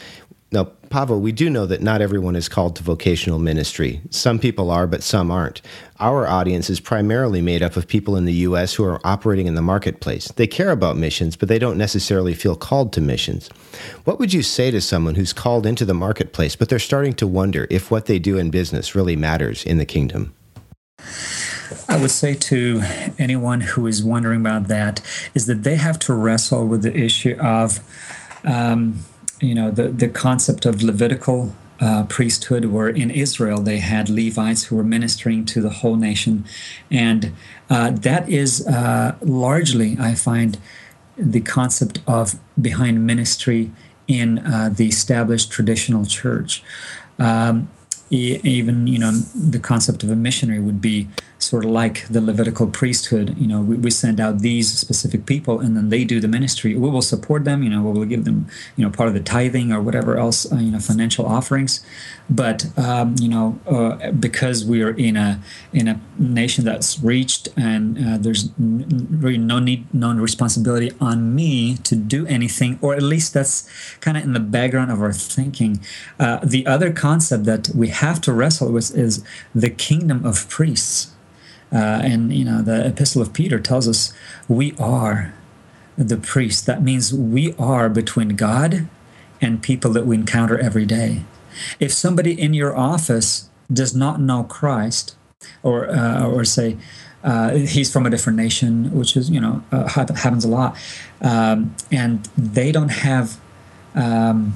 Pavo, 0.90 1.16
we 1.16 1.30
do 1.30 1.48
know 1.48 1.66
that 1.66 1.82
not 1.82 2.02
everyone 2.02 2.34
is 2.34 2.48
called 2.48 2.74
to 2.74 2.82
vocational 2.82 3.38
ministry. 3.38 4.00
Some 4.10 4.40
people 4.40 4.72
are, 4.72 4.88
but 4.88 5.04
some 5.04 5.30
aren't. 5.30 5.62
Our 6.00 6.26
audience 6.26 6.68
is 6.68 6.80
primarily 6.80 7.40
made 7.40 7.62
up 7.62 7.76
of 7.76 7.86
people 7.86 8.16
in 8.16 8.24
the 8.24 8.32
U.S. 8.32 8.74
who 8.74 8.82
are 8.82 9.00
operating 9.04 9.46
in 9.46 9.54
the 9.54 9.62
marketplace. 9.62 10.32
They 10.32 10.48
care 10.48 10.72
about 10.72 10.96
missions, 10.96 11.36
but 11.36 11.48
they 11.48 11.60
don't 11.60 11.78
necessarily 11.78 12.34
feel 12.34 12.56
called 12.56 12.92
to 12.94 13.00
missions. 13.00 13.46
What 14.02 14.18
would 14.18 14.32
you 14.32 14.42
say 14.42 14.72
to 14.72 14.80
someone 14.80 15.14
who's 15.14 15.32
called 15.32 15.64
into 15.64 15.84
the 15.84 15.94
marketplace, 15.94 16.56
but 16.56 16.68
they're 16.68 16.80
starting 16.80 17.14
to 17.14 17.26
wonder 17.28 17.68
if 17.70 17.92
what 17.92 18.06
they 18.06 18.18
do 18.18 18.36
in 18.36 18.50
business 18.50 18.96
really 18.96 19.14
matters 19.14 19.62
in 19.62 19.78
the 19.78 19.86
kingdom? 19.86 20.34
I 21.88 22.00
would 22.00 22.10
say 22.10 22.34
to 22.34 22.82
anyone 23.16 23.60
who 23.60 23.86
is 23.86 24.02
wondering 24.02 24.40
about 24.40 24.66
that 24.66 25.02
is 25.34 25.46
that 25.46 25.62
they 25.62 25.76
have 25.76 26.00
to 26.00 26.14
wrestle 26.14 26.66
with 26.66 26.82
the 26.82 26.96
issue 26.96 27.36
of. 27.38 27.78
Um, 28.42 29.04
you 29.40 29.54
know 29.54 29.70
the 29.70 29.88
the 29.88 30.08
concept 30.08 30.66
of 30.66 30.82
Levitical 30.82 31.54
uh, 31.80 32.04
priesthood, 32.04 32.66
where 32.66 32.88
in 32.88 33.10
Israel 33.10 33.60
they 33.60 33.78
had 33.78 34.08
Levites 34.08 34.64
who 34.64 34.76
were 34.76 34.84
ministering 34.84 35.44
to 35.46 35.60
the 35.60 35.70
whole 35.70 35.96
nation, 35.96 36.44
and 36.90 37.32
uh, 37.68 37.90
that 37.90 38.28
is 38.28 38.66
uh, 38.66 39.16
largely, 39.20 39.96
I 39.98 40.14
find, 40.14 40.58
the 41.16 41.40
concept 41.40 42.00
of 42.06 42.38
behind 42.60 43.06
ministry 43.06 43.70
in 44.06 44.38
uh, 44.40 44.70
the 44.72 44.86
established 44.88 45.50
traditional 45.50 46.04
church. 46.04 46.62
Um, 47.18 47.68
even 48.10 48.88
you 48.88 48.98
know 48.98 49.12
the 49.12 49.60
concept 49.60 50.02
of 50.02 50.10
a 50.10 50.16
missionary 50.16 50.58
would 50.58 50.80
be 50.80 51.08
sort 51.40 51.64
of 51.64 51.70
like 51.70 52.06
the 52.08 52.20
Levitical 52.20 52.66
priesthood. 52.66 53.36
You 53.38 53.46
know, 53.46 53.60
we, 53.62 53.76
we, 53.76 53.90
send 53.90 54.20
out 54.20 54.40
these 54.40 54.78
specific 54.78 55.26
people, 55.26 55.58
and 55.58 55.76
then 55.76 55.88
they 55.88 56.04
do 56.04 56.20
the 56.20 56.28
ministry. 56.28 56.76
We 56.76 56.88
will 56.88 57.02
support 57.02 57.44
them. 57.44 57.62
You 57.62 57.70
know, 57.70 57.82
we 57.82 57.98
will 57.98 58.06
give 58.06 58.24
them, 58.24 58.46
you 58.76 58.84
know, 58.84 58.90
part 58.90 59.08
of 59.08 59.14
the 59.14 59.20
tithing 59.20 59.72
or 59.72 59.80
whatever 59.80 60.18
else, 60.18 60.50
uh, 60.52 60.56
you 60.56 60.70
know, 60.70 60.78
financial 60.78 61.26
offerings. 61.26 61.84
But 62.28 62.66
um, 62.78 63.16
you 63.18 63.28
know, 63.28 63.58
uh, 63.66 64.12
because 64.12 64.64
we 64.64 64.82
are 64.82 64.90
in 64.90 65.16
a 65.16 65.40
in 65.72 65.88
a 65.88 66.00
nation 66.18 66.64
that's 66.64 67.00
reached, 67.02 67.48
and 67.56 67.98
uh, 67.98 68.18
there's 68.18 68.50
really 68.58 69.38
no 69.38 69.58
need, 69.58 69.92
no 69.92 70.12
responsibility 70.12 70.92
on 71.00 71.34
me 71.34 71.76
to 71.78 71.96
do 71.96 72.26
anything, 72.26 72.78
or 72.82 72.94
at 72.94 73.02
least 73.02 73.34
that's 73.34 73.68
kind 74.00 74.16
of 74.16 74.24
in 74.24 74.34
the 74.34 74.40
background 74.40 74.92
of 74.92 75.00
our 75.00 75.12
thinking. 75.12 75.80
Uh, 76.18 76.38
the 76.44 76.66
other 76.66 76.92
concept 76.92 77.44
that 77.44 77.70
we 77.74 77.88
have 77.88 78.20
to 78.20 78.32
wrestle 78.32 78.70
with 78.70 78.94
is 78.94 79.24
the 79.54 79.70
kingdom 79.70 80.24
of 80.24 80.48
priests 80.48 81.12
uh, 81.72 82.00
and 82.02 82.32
you 82.32 82.44
know, 82.44 82.62
the 82.62 82.86
Epistle 82.86 83.22
of 83.22 83.32
Peter 83.32 83.60
tells 83.60 83.88
us 83.88 84.12
we 84.48 84.74
are 84.78 85.34
the 85.96 86.16
priest. 86.16 86.66
That 86.66 86.82
means 86.82 87.12
we 87.12 87.54
are 87.58 87.88
between 87.88 88.30
God 88.30 88.88
and 89.40 89.62
people 89.62 89.92
that 89.92 90.06
we 90.06 90.16
encounter 90.16 90.58
every 90.58 90.84
day. 90.84 91.24
If 91.78 91.92
somebody 91.92 92.40
in 92.40 92.54
your 92.54 92.76
office 92.76 93.48
does 93.72 93.94
not 93.94 94.20
know 94.20 94.44
Christ, 94.44 95.16
or 95.62 95.88
uh, 95.90 96.26
or 96.26 96.44
say 96.44 96.76
uh, 97.22 97.50
he's 97.50 97.92
from 97.92 98.06
a 98.06 98.10
different 98.10 98.36
nation, 98.36 98.92
which 98.92 99.16
is 99.16 99.30
you 99.30 99.40
know 99.40 99.62
uh, 99.72 99.88
happens 99.88 100.44
a 100.44 100.48
lot, 100.48 100.76
um, 101.20 101.74
and 101.90 102.24
they 102.36 102.72
don't 102.72 102.90
have 102.90 103.38
um, 103.94 104.54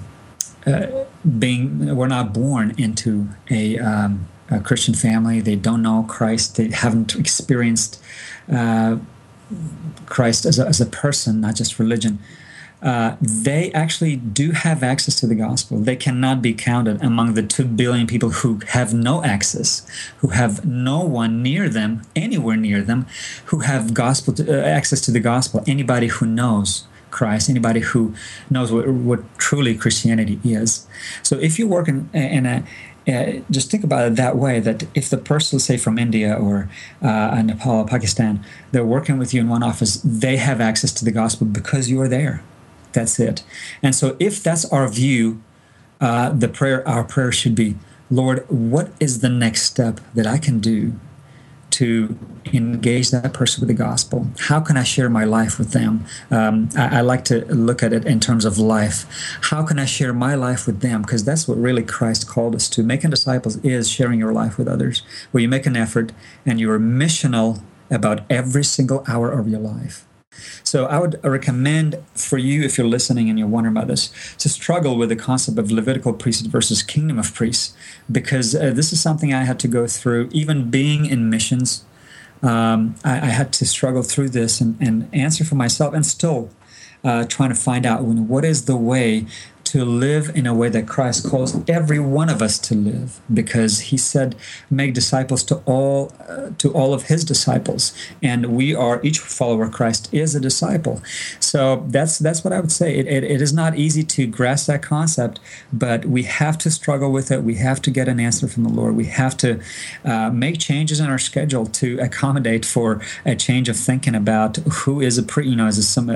uh, 0.67 1.05
being 1.39 1.95
we're 1.95 2.07
not 2.07 2.33
born 2.33 2.75
into 2.79 3.29
a, 3.51 3.79
um, 3.79 4.29
a, 4.57 4.61
Christian 4.61 4.95
family. 4.95 5.41
They 5.41 5.57
don't 5.57 5.83
know 5.83 6.05
Christ. 6.09 6.57
They 6.57 6.71
haven't 6.71 7.15
experienced 7.17 8.03
uh, 8.53 8.99
Christ 10.07 10.47
as 10.47 10.59
a, 10.59 10.67
as 10.67 10.81
a 10.81 10.87
person, 10.87 11.41
not 11.41 11.57
just 11.57 11.79
religion 11.79 12.19
uh, 12.85 13.17
they 13.19 13.73
actually 13.73 14.15
do 14.15 14.51
have 14.51 14.83
access 14.83 15.19
to 15.19 15.27
the 15.27 15.35
gospel. 15.35 15.79
They 15.79 15.97
cannot 15.97 16.43
be 16.43 16.53
counted 16.53 17.03
among 17.03 17.33
the 17.33 17.43
2 17.43 17.65
billion 17.65 18.07
people 18.07 18.29
who 18.29 18.61
have 18.69 18.93
no 18.93 19.25
access, 19.25 19.87
who 20.19 20.29
have 20.29 20.67
no 20.67 21.01
one 21.01 21.43
near 21.43 21.71
them, 21.71 22.03
anywhere 22.15 22.57
near 22.57 22.83
them, 22.83 23.07
who 23.47 23.61
have 23.61 23.95
gospel 23.95 24.35
to, 24.35 24.63
uh, 24.63 24.67
access 24.67 25.01
to 25.03 25.11
the 25.11 25.21
gospel. 25.21 25.65
Anybody 25.67 26.09
who 26.09 26.27
knows 26.27 26.87
Christ, 27.11 27.49
anybody 27.49 27.81
who 27.81 28.15
knows 28.51 28.71
what, 28.71 28.87
what 28.87 29.39
truly 29.39 29.75
Christianity 29.75 30.39
is. 30.45 30.87
So 31.23 31.39
if 31.39 31.59
you 31.59 31.67
work 31.67 31.89
in, 31.89 32.11
in 32.13 32.45
a 32.45 32.65
uh, 33.07 33.33
just 33.51 33.71
think 33.71 33.85
about 33.85 34.07
it 34.07 34.17
that 34.17 34.37
way 34.37 34.61
that 34.61 34.85
if 34.95 35.11
the 35.11 35.19
person 35.19 35.59
say 35.59 35.77
from 35.77 35.99
india 35.99 36.35
or 36.35 36.69
uh, 37.03 37.43
nepal 37.43 37.81
or 37.81 37.87
pakistan 37.87 38.45
they're 38.73 38.85
working 38.85 39.19
with 39.19 39.35
you 39.35 39.41
in 39.41 39.49
one 39.49 39.63
office 39.63 40.01
they 40.03 40.37
have 40.37 40.61
access 40.61 40.93
to 40.93 41.05
the 41.05 41.13
gospel 41.13 41.47
because 41.47 41.91
you 41.91 42.01
are 42.01 42.09
there 42.09 42.43
that's 42.95 43.21
it. 43.21 43.43
And 43.83 43.95
so, 43.95 44.17
if 44.19 44.43
that's 44.43 44.65
our 44.67 44.89
view, 44.89 45.43
uh, 46.01 46.31
the 46.31 46.49
prayer, 46.49 46.87
our 46.89 47.05
prayer 47.05 47.33
should 47.33 47.55
be, 47.55 47.77
Lord, 48.11 48.49
what 48.49 48.91
is 48.99 49.21
the 49.21 49.29
next 49.29 49.63
step 49.63 50.01
that 50.15 50.27
I 50.27 50.39
can 50.39 50.61
do 50.61 50.99
to 51.75 52.19
engage 52.53 53.11
that 53.11 53.33
person 53.33 53.61
with 53.61 53.69
the 53.69 53.75
gospel? 53.75 54.27
How 54.39 54.61
can 54.61 54.77
I 54.77 54.85
share 54.85 55.09
my 55.09 55.25
life 55.25 55.59
with 55.59 55.73
them? 55.73 56.05
Um, 56.31 56.69
I, 56.77 56.99
I, 56.99 57.01
like 57.01 57.25
to 57.27 57.45
look 57.47 57.83
at 57.83 57.93
it 57.93 58.05
in 58.05 58.21
terms 58.21 58.45
of 58.45 58.59
life. 58.59 59.07
How 59.51 59.65
can 59.65 59.79
I 59.79 59.85
share 59.85 60.13
my 60.13 60.35
life 60.35 60.67
with 60.67 60.81
them? 60.81 61.03
Because 61.03 61.25
that's 61.25 61.49
what 61.49 61.59
really 61.59 61.83
Christ 61.83 62.29
called 62.29 62.55
us 62.55 62.69
to. 62.71 62.83
Making 62.83 63.11
disciples 63.11 63.57
is 63.59 63.89
sharing 63.89 64.19
your 64.19 64.33
life 64.33 64.59
with 64.59 64.69
others, 64.69 65.03
where 65.31 65.43
you 65.43 65.49
make 65.49 65.67
an 65.67 65.77
effort 65.77 66.13
and 66.47 66.61
you 66.61 66.71
are 66.71 66.79
missional 66.79 67.63
about 67.91 68.21
every 68.31 68.65
single 68.65 69.05
hour 69.09 69.31
of 69.31 69.49
your 69.49 69.61
life. 69.61 70.07
So 70.63 70.87
I 70.87 70.99
would 70.99 71.23
recommend 71.23 71.97
for 72.15 72.39
you, 72.39 72.63
if 72.63 72.79
you're 72.79 72.87
listening 72.87 73.29
and 73.29 73.39
you're 73.39 73.49
wondering 73.49 73.77
about 73.77 73.89
this, 73.89 74.11
to 74.39 74.49
struggle 74.49 74.97
with 74.97 75.09
the 75.09 75.17
concept 75.17 75.59
of 75.59 75.71
Levitical 75.71 76.13
priesthood 76.13 76.51
versus 76.51 76.83
kingdom 76.83 77.19
of 77.19 77.35
priests, 77.35 77.77
because 78.11 78.55
uh, 78.55 78.71
this 78.73 78.93
is 78.93 79.01
something 79.01 79.33
I 79.33 79.45
had 79.45 79.59
to 79.61 79.69
go 79.69 79.87
through. 79.87 80.29
Even 80.33 80.71
being 80.71 81.07
in 81.07 81.31
missions, 81.31 81.85
um, 82.43 82.95
I, 83.05 83.13
I, 83.13 83.27
had 83.27 83.53
to 83.55 83.65
struggle 83.65 84.03
through 84.03 84.31
this 84.31 84.61
and, 84.61 84.77
and 84.81 85.09
answer 85.15 85.45
for 85.45 85.55
myself, 85.55 85.95
and 85.95 86.05
still 86.05 86.51
uh, 87.03 87.25
trying 87.25 87.51
to 87.51 87.55
find 87.55 87.87
out 87.87 88.05
when, 88.05 88.29
what 88.29 88.45
is 88.45 88.65
the 88.65 88.77
way 88.77 89.27
to 89.75 89.85
live 89.85 90.31
in 90.37 90.47
a 90.47 90.55
way 90.55 90.69
that 90.69 90.87
Christ 90.87 91.29
calls 91.29 91.51
every 91.69 91.99
one 91.99 92.29
of 92.29 92.41
us 92.41 92.61
to 92.61 92.77
live 92.77 93.21
because 93.33 93.81
he 93.91 93.97
said 93.97 94.37
make 94.71 94.95
disciples 94.95 95.43
to 95.45 95.57
all 95.67 96.13
uh, 96.29 96.51
to 96.59 96.73
all 96.73 96.95
of 96.95 97.05
his 97.05 97.25
disciples. 97.25 97.93
And 98.23 98.55
we 98.57 98.73
are 98.73 99.01
each 99.03 99.19
follower 99.19 99.65
of 99.65 99.73
Christ 99.73 100.09
is 100.13 100.37
a 100.37 100.41
disciple. 100.41 101.03
So 101.41 101.85
that's 101.89 102.21
that's 102.21 102.45
what 102.45 102.53
I 102.53 102.61
would 102.61 102.71
say. 102.71 102.95
It, 102.97 103.09
it, 103.09 103.25
it 103.25 103.41
is 103.43 103.53
not 103.53 103.77
easy 103.77 104.05
to 104.05 104.29
grasp 104.29 104.69
that 104.69 104.81
concept 104.83 105.41
but 105.73 106.05
we 106.05 106.23
have 106.23 106.57
to 106.59 106.71
struggle 106.71 107.11
with 107.11 107.31
it. 107.31 107.43
We 107.43 107.57
have 107.57 107.83
to 107.83 107.91
get 107.91 108.09
an 108.09 108.21
answer 108.21 108.47
from 108.49 108.65
the 108.65 108.71
Lord. 108.71 108.97
We 108.97 109.07
have 109.07 109.37
to 109.39 109.61
uh, 110.05 110.31
make 110.31 110.59
changes 110.59 111.01
in 111.01 111.07
our 111.07 111.19
schedule 111.19 111.67
to 111.67 111.99
accommodate 112.01 112.65
for 112.65 113.01
a 113.25 113.35
change 113.35 113.69
of 113.69 113.77
thinking 113.77 114.15
about 114.15 114.57
who 114.57 115.01
is 115.01 115.19
a 115.19 115.23
pre 115.23 115.49
you 115.49 115.57
know 115.57 115.67
is 115.67 115.79
a 115.79 115.83
some 115.83 116.09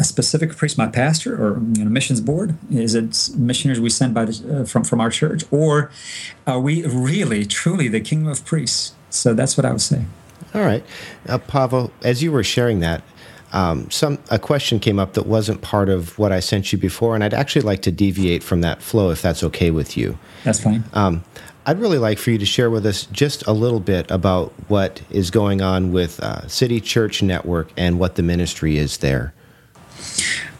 a 0.00 0.04
specific 0.04 0.56
priest, 0.56 0.78
my 0.78 0.86
pastor, 0.86 1.34
or 1.34 1.60
you 1.74 1.84
know, 1.84 1.90
missions 1.90 2.22
board? 2.22 2.56
Is 2.70 2.94
it 2.94 3.28
missionaries 3.36 3.80
we 3.80 3.90
send 3.90 4.14
by 4.14 4.24
the, 4.24 4.62
uh, 4.62 4.64
from 4.64 4.82
from 4.82 4.98
our 4.98 5.10
church, 5.10 5.44
or 5.50 5.90
are 6.46 6.58
we 6.58 6.86
really 6.86 7.44
truly 7.44 7.86
the 7.86 8.00
kingdom 8.00 8.28
of 8.28 8.44
priests? 8.46 8.94
So 9.10 9.34
that's 9.34 9.58
what 9.58 9.66
I 9.66 9.72
would 9.72 9.82
say. 9.82 10.06
All 10.54 10.62
right, 10.62 10.82
uh, 11.28 11.36
Pavel, 11.38 11.92
as 12.02 12.22
you 12.22 12.32
were 12.32 12.42
sharing 12.42 12.80
that, 12.80 13.02
um, 13.52 13.90
some 13.90 14.18
a 14.30 14.38
question 14.38 14.80
came 14.80 14.98
up 14.98 15.12
that 15.12 15.26
wasn't 15.26 15.60
part 15.60 15.90
of 15.90 16.18
what 16.18 16.32
I 16.32 16.40
sent 16.40 16.72
you 16.72 16.78
before, 16.78 17.14
and 17.14 17.22
I'd 17.22 17.34
actually 17.34 17.62
like 17.62 17.82
to 17.82 17.92
deviate 17.92 18.42
from 18.42 18.62
that 18.62 18.80
flow 18.80 19.10
if 19.10 19.20
that's 19.20 19.44
okay 19.44 19.70
with 19.70 19.98
you. 19.98 20.18
That's 20.44 20.60
fine. 20.60 20.82
Um, 20.94 21.24
I'd 21.66 21.78
really 21.78 21.98
like 21.98 22.18
for 22.18 22.30
you 22.30 22.38
to 22.38 22.46
share 22.46 22.70
with 22.70 22.86
us 22.86 23.04
just 23.12 23.46
a 23.46 23.52
little 23.52 23.80
bit 23.80 24.10
about 24.10 24.52
what 24.68 25.02
is 25.10 25.30
going 25.30 25.60
on 25.60 25.92
with 25.92 26.18
uh, 26.20 26.48
City 26.48 26.80
Church 26.80 27.22
Network 27.22 27.70
and 27.76 27.98
what 27.98 28.14
the 28.14 28.22
ministry 28.22 28.78
is 28.78 28.98
there. 28.98 29.34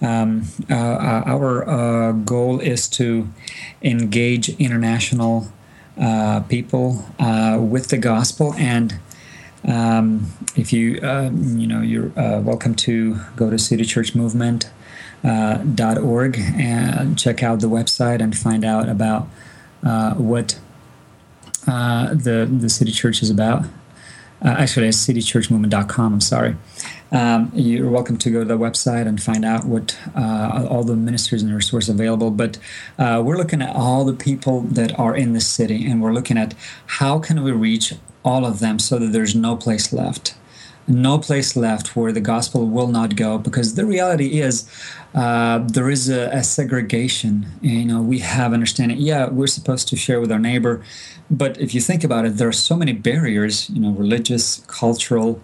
Um, 0.03 0.45
uh, 0.71 0.75
uh, 0.75 1.23
our 1.27 1.69
uh, 1.69 2.13
goal 2.13 2.59
is 2.61 2.89
to 2.89 3.29
engage 3.83 4.49
international 4.59 5.53
uh, 6.01 6.41
people 6.41 7.05
uh, 7.19 7.59
with 7.61 7.89
the 7.89 7.99
gospel, 7.99 8.55
and 8.55 8.99
um, 9.69 10.33
if 10.57 10.73
you 10.73 10.99
um, 11.03 11.59
you 11.59 11.67
know 11.67 11.83
you're 11.83 12.19
uh, 12.19 12.41
welcome 12.41 12.75
to 12.77 13.21
go 13.37 13.51
to 13.51 13.57
citychurchmovement.org 13.57 16.39
and 16.39 17.19
check 17.19 17.43
out 17.43 17.61
the 17.61 17.69
website 17.69 18.23
and 18.23 18.39
find 18.39 18.65
out 18.65 18.89
about 18.89 19.29
what 20.17 20.59
the 21.83 22.49
the 22.51 22.71
city 22.71 22.91
church 22.91 23.23
is 23.23 23.29
about. 23.29 23.67
actually, 24.43 24.89
it's 24.89 25.07
citychurchmovement.com. 25.07 26.15
I'm 26.15 26.23
sorry 26.23 26.57
um, 27.13 27.51
you're 27.55 27.91
welcome 27.91 28.17
to 28.19 28.31
go 28.31 28.41
to 28.41 28.45
the 28.45 28.59
website 28.59 29.07
and 29.07 29.23
find 29.23 29.45
out 29.45 29.65
what 29.65 29.99
uh, 30.17 30.67
all 30.71 30.85
the 30.85 30.97
ministers 30.97 31.43
and 31.43 31.55
resources 31.55 31.89
available. 31.89 32.31
But 32.31 32.59
uh, 32.99 33.23
we're 33.25 33.37
looking 33.37 33.63
at 33.63 33.75
all 33.75 34.05
the 34.05 34.15
people 34.15 34.63
that 34.63 34.99
are 34.99 35.17
in 35.17 35.33
the 35.33 35.41
city, 35.41 35.87
and 35.87 36.01
we're 36.01 36.13
looking 36.13 36.39
at 36.39 36.55
how 36.87 37.19
can 37.19 37.43
we 37.43 37.53
reach 37.53 37.95
all 38.25 38.45
of 38.45 38.61
them 38.61 38.79
so 38.79 38.99
that 38.99 39.13
there's 39.13 39.35
no 39.35 39.57
place 39.57 39.93
left 39.93 40.35
no 40.91 41.19
place 41.19 41.57
left 41.57 41.95
where 41.95 42.13
the 42.13 42.21
gospel 42.21 42.67
will 42.67 42.89
not 42.89 43.17
go 43.17 43.39
because 43.39 43.75
the 43.75 43.85
reality 43.85 44.41
is 44.41 44.69
uh, 45.15 45.59
there 45.59 45.89
is 45.89 46.09
a, 46.09 46.29
a, 46.31 46.43
segregation 46.43 47.47
you 47.61 47.85
know 47.85 48.01
we 48.01 48.19
have 48.19 48.53
understanding 48.53 48.99
yeah 48.99 49.29
we're 49.29 49.47
supposed 49.47 49.89
to 49.89 49.97
share 49.97 50.21
with 50.21 50.33
our 50.33 50.39
neighbor 50.39 50.83
but 51.31 51.59
if 51.61 51.75
you 51.75 51.81
think 51.81 52.03
about 52.03 52.25
it 52.25 52.37
there 52.37 52.49
are 52.49 52.53
so 52.53 52.77
many 52.77 52.93
barriers 52.93 53.71
you 53.71 53.81
know 53.81 53.91
religious 53.91 54.65
cultural 54.67 55.41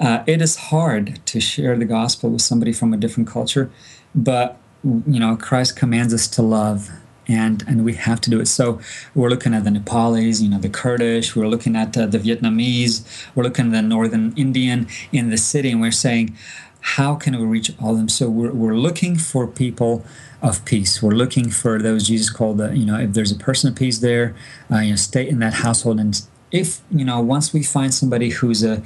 uh, 0.00 0.22
it 0.26 0.40
is 0.40 0.56
hard 0.56 1.20
to 1.26 1.40
share 1.40 1.76
the 1.76 1.84
gospel 1.84 2.30
with 2.30 2.42
somebody 2.42 2.72
from 2.72 2.92
a 2.92 2.96
different 2.96 3.28
culture, 3.28 3.70
but 4.14 4.58
you 4.84 5.18
know 5.18 5.36
Christ 5.36 5.76
commands 5.76 6.14
us 6.14 6.28
to 6.28 6.42
love, 6.42 6.90
and 7.26 7.64
and 7.66 7.84
we 7.84 7.94
have 7.94 8.20
to 8.22 8.30
do 8.30 8.40
it. 8.40 8.46
So 8.46 8.80
we're 9.14 9.28
looking 9.28 9.54
at 9.54 9.64
the 9.64 9.70
Nepalese, 9.70 10.42
you 10.42 10.48
know, 10.48 10.58
the 10.58 10.68
Kurdish. 10.68 11.34
We're 11.34 11.48
looking 11.48 11.74
at 11.74 11.96
uh, 11.96 12.06
the 12.06 12.18
Vietnamese. 12.18 13.26
We're 13.34 13.44
looking 13.44 13.66
at 13.66 13.72
the 13.72 13.82
Northern 13.82 14.32
Indian 14.36 14.86
in 15.12 15.30
the 15.30 15.36
city, 15.36 15.70
and 15.72 15.80
we're 15.80 15.90
saying, 15.90 16.36
how 16.80 17.16
can 17.16 17.38
we 17.38 17.44
reach 17.44 17.72
all 17.80 17.92
of 17.92 17.96
them? 17.98 18.08
So 18.08 18.28
we're 18.28 18.52
we're 18.52 18.76
looking 18.76 19.16
for 19.16 19.46
people 19.46 20.04
of 20.40 20.64
peace. 20.64 21.02
We're 21.02 21.10
looking 21.10 21.50
for 21.50 21.82
those 21.82 22.06
Jesus 22.06 22.30
called 22.30 22.58
the 22.58 22.76
you 22.76 22.86
know 22.86 22.98
if 22.98 23.12
there's 23.12 23.32
a 23.32 23.36
person 23.36 23.70
of 23.70 23.76
peace 23.76 23.98
there, 23.98 24.34
uh, 24.70 24.78
you 24.78 24.90
know, 24.90 24.96
stay 24.96 25.28
in 25.28 25.40
that 25.40 25.54
household, 25.54 25.98
and 25.98 26.22
if 26.50 26.80
you 26.90 27.04
know 27.04 27.20
once 27.20 27.52
we 27.52 27.62
find 27.62 27.92
somebody 27.92 28.30
who's 28.30 28.62
a 28.62 28.82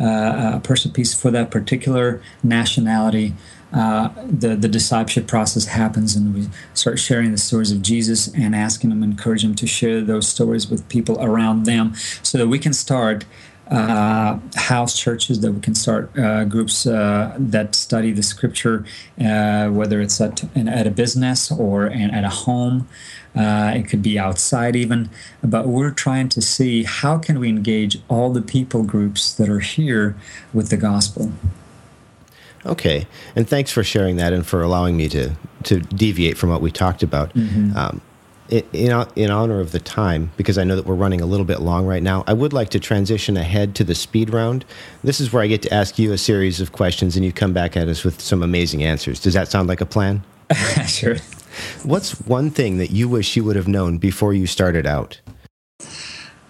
uh, 0.00 0.54
a 0.56 0.60
person 0.60 0.90
piece 0.90 1.14
for 1.14 1.30
that 1.30 1.52
particular 1.52 2.20
nationality, 2.42 3.32
uh, 3.72 4.10
the 4.26 4.56
the 4.56 4.68
discipleship 4.68 5.26
process 5.26 5.66
happens, 5.66 6.16
and 6.16 6.34
we 6.34 6.48
start 6.74 6.98
sharing 6.98 7.30
the 7.30 7.38
stories 7.38 7.70
of 7.70 7.82
Jesus 7.82 8.32
and 8.34 8.54
asking 8.54 8.90
them, 8.90 9.02
encourage 9.02 9.42
them 9.42 9.54
to 9.54 9.66
share 9.66 10.00
those 10.00 10.26
stories 10.26 10.68
with 10.68 10.88
people 10.88 11.16
around 11.22 11.64
them, 11.64 11.94
so 12.22 12.38
that 12.38 12.48
we 12.48 12.58
can 12.58 12.72
start 12.72 13.24
uh, 13.70 14.38
house 14.56 14.98
churches, 14.98 15.40
that 15.40 15.52
we 15.52 15.60
can 15.60 15.74
start 15.74 16.16
uh, 16.18 16.44
groups 16.44 16.86
uh, 16.86 17.34
that 17.38 17.74
study 17.74 18.12
the 18.12 18.22
scripture, 18.22 18.84
uh, 19.20 19.68
whether 19.68 20.00
it's 20.00 20.20
at, 20.20 20.44
in, 20.54 20.68
at 20.68 20.86
a 20.86 20.90
business 20.90 21.50
or 21.50 21.86
in, 21.86 22.10
at 22.10 22.24
a 22.24 22.28
home. 22.28 22.88
Uh, 23.36 23.72
it 23.74 23.88
could 23.88 24.00
be 24.00 24.16
outside 24.16 24.76
even 24.76 25.10
but 25.42 25.66
we're 25.66 25.90
trying 25.90 26.28
to 26.28 26.40
see 26.40 26.84
how 26.84 27.18
can 27.18 27.40
we 27.40 27.48
engage 27.48 27.98
all 28.08 28.32
the 28.32 28.40
people 28.40 28.84
groups 28.84 29.34
that 29.34 29.48
are 29.48 29.58
here 29.58 30.14
with 30.52 30.68
the 30.68 30.76
gospel 30.76 31.32
okay 32.64 33.08
and 33.34 33.48
thanks 33.48 33.72
for 33.72 33.82
sharing 33.82 34.14
that 34.14 34.32
and 34.32 34.46
for 34.46 34.62
allowing 34.62 34.96
me 34.96 35.08
to 35.08 35.32
to 35.64 35.80
deviate 35.80 36.38
from 36.38 36.48
what 36.48 36.60
we 36.60 36.70
talked 36.70 37.02
about 37.02 37.34
mm-hmm. 37.34 37.76
um, 37.76 38.00
in, 38.48 39.06
in 39.16 39.30
honor 39.30 39.60
of 39.60 39.72
the 39.72 39.80
time, 39.80 40.30
because 40.36 40.58
I 40.58 40.64
know 40.64 40.76
that 40.76 40.86
we're 40.86 40.94
running 40.94 41.20
a 41.20 41.26
little 41.26 41.46
bit 41.46 41.60
long 41.60 41.86
right 41.86 42.02
now, 42.02 42.24
I 42.26 42.32
would 42.32 42.52
like 42.52 42.70
to 42.70 42.80
transition 42.80 43.36
ahead 43.36 43.74
to 43.76 43.84
the 43.84 43.94
speed 43.94 44.32
round. 44.32 44.64
This 45.02 45.20
is 45.20 45.32
where 45.32 45.42
I 45.42 45.46
get 45.46 45.62
to 45.62 45.74
ask 45.74 45.98
you 45.98 46.12
a 46.12 46.18
series 46.18 46.60
of 46.60 46.72
questions 46.72 47.16
and 47.16 47.24
you 47.24 47.32
come 47.32 47.52
back 47.52 47.76
at 47.76 47.88
us 47.88 48.04
with 48.04 48.20
some 48.20 48.42
amazing 48.42 48.82
answers. 48.82 49.20
Does 49.20 49.34
that 49.34 49.48
sound 49.48 49.68
like 49.68 49.80
a 49.80 49.86
plan? 49.86 50.22
sure. 50.86 51.16
What's 51.82 52.20
one 52.22 52.50
thing 52.50 52.78
that 52.78 52.90
you 52.90 53.08
wish 53.08 53.36
you 53.36 53.44
would 53.44 53.56
have 53.56 53.68
known 53.68 53.98
before 53.98 54.34
you 54.34 54.46
started 54.46 54.86
out? 54.86 55.20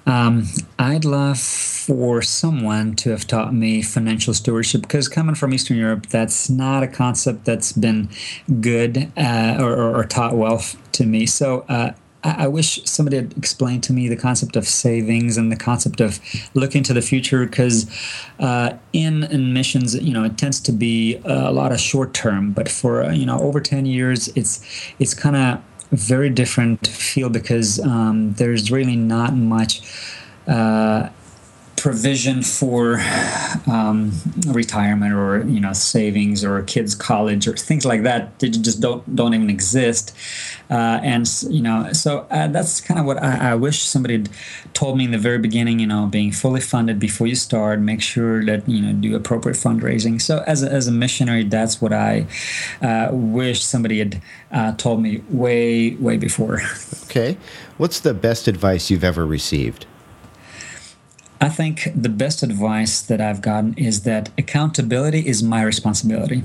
Um, 0.07 0.45
I'd 0.79 1.05
love 1.05 1.39
for 1.87 2.23
someone 2.23 2.97
to 2.97 3.11
have 3.11 3.27
taught 3.27 3.53
me 3.53 3.83
financial 3.83 4.33
stewardship 4.33 4.81
because 4.81 5.07
coming 5.07 5.35
from 5.35 5.53
Eastern 5.53 5.77
Europe, 5.77 6.07
that's 6.07 6.49
not 6.49 6.83
a 6.83 6.89
concept 6.89 7.45
that's 7.45 7.73
been 7.73 8.09
good 8.63 9.13
uh, 9.19 9.59
or, 9.61 9.95
or, 9.95 10.05
taught 10.05 10.35
well 10.35 10.63
to 10.93 11.05
me. 11.05 11.27
So 11.27 11.67
uh, 11.69 11.93
I, 12.23 12.45
I 12.45 12.47
wish 12.47 12.83
somebody 12.85 13.17
had 13.17 13.37
explained 13.37 13.83
to 13.85 13.93
me 13.93 14.09
the 14.09 14.17
concept 14.17 14.57
of 14.57 14.67
savings 14.67 15.37
and 15.37 15.53
the 15.53 15.57
concept 15.57 16.01
of 16.01 16.21
looking 16.55 16.83
to 16.85 16.95
the 16.95 17.03
future 17.03 17.45
because 17.45 17.87
uh, 18.39 18.79
in, 18.95 19.25
in 19.25 19.53
missions, 19.53 19.95
you 19.95 20.15
know, 20.15 20.25
it 20.25 20.39
tends 20.39 20.61
to 20.61 20.73
be 20.73 21.21
a 21.27 21.53
lot 21.53 21.71
of 21.71 21.81
short 21.81 22.15
term, 22.15 22.53
but 22.53 22.67
for, 22.67 23.03
uh, 23.03 23.13
you 23.13 23.27
know, 23.27 23.39
over 23.41 23.61
10 23.61 23.85
years, 23.85 24.29
it's, 24.29 24.65
it's 24.99 25.13
kind 25.13 25.37
of 25.37 25.63
very 25.93 26.31
different 26.31 26.87
feel 26.87 27.29
because 27.29 27.79
um, 27.81 28.33
there's 28.35 28.71
really 28.71 28.97
not 28.97 29.35
much 29.35 29.83
uh, 30.47 31.11
provision 31.77 32.43
for 32.43 32.99
um, 33.67 34.13
retirement 34.47 35.13
or 35.13 35.45
you 35.47 35.61
know 35.61 35.73
savings 35.73 36.45
or 36.45 36.63
kids 36.63 36.95
college 36.95 37.49
or 37.49 37.57
things 37.57 37.85
like 37.85 38.03
that 38.03 38.39
they 38.39 38.49
just 38.49 38.81
don't 38.81 39.17
don't 39.17 39.35
even 39.35 39.51
exist. 39.51 40.17
Uh, 40.71 40.99
and 41.03 41.29
you 41.49 41.63
know 41.63 41.93
so 41.93 42.27
uh, 42.31 42.49
that's 42.49 42.81
kind 42.81 42.99
of 42.99 43.07
what 43.07 43.23
I, 43.23 43.51
I, 43.51 43.55
wish 43.55 43.83
somebody 43.83 44.25
told 44.73 44.97
me 44.97 45.05
in 45.05 45.11
the 45.11 45.19
very 45.19 45.39
beginning 45.39 45.79
you 45.79 45.87
know 45.87 46.07
being 46.07 46.33
fully 46.33 46.61
funded 46.61 46.99
before 46.99 47.27
you 47.27 47.35
start 47.35 47.81
make 47.81 48.01
sure 48.01 48.45
that 48.45 48.67
you 48.69 48.81
know 48.81 48.93
do 48.93 49.15
appropriate 49.15 49.57
fundraising. 49.57 50.21
So 50.21 50.43
as 50.47 50.63
a, 50.63 50.71
as 50.71 50.89
a 50.89 50.93
missionary 50.93 51.45
that's 51.45 51.81
what 51.81 51.93
I 51.93 52.27
uh, 52.81 53.09
wish 53.13 53.63
somebody 53.63 53.99
had 53.99 54.23
uh, 54.53 54.73
told 54.77 55.03
me 55.03 55.23
way 55.29 55.97
way 55.97 56.17
before. 56.17 56.61
Okay. 57.05 57.37
What's 57.77 58.01
the 58.01 58.15
best 58.15 58.49
advice 58.49 58.91
you've 58.91 59.05
ever 59.05 59.25
received 59.27 59.87
I 61.41 61.49
think 61.49 61.91
the 61.95 62.09
best 62.09 62.43
advice 62.43 63.01
that 63.03 63.21
I've 63.21 63.43
gotten 63.43 63.75
is 63.75 64.03
that 64.03 64.31
accountability 64.39 65.27
is 65.27 65.43
my 65.43 65.63
responsibility. 65.63 66.45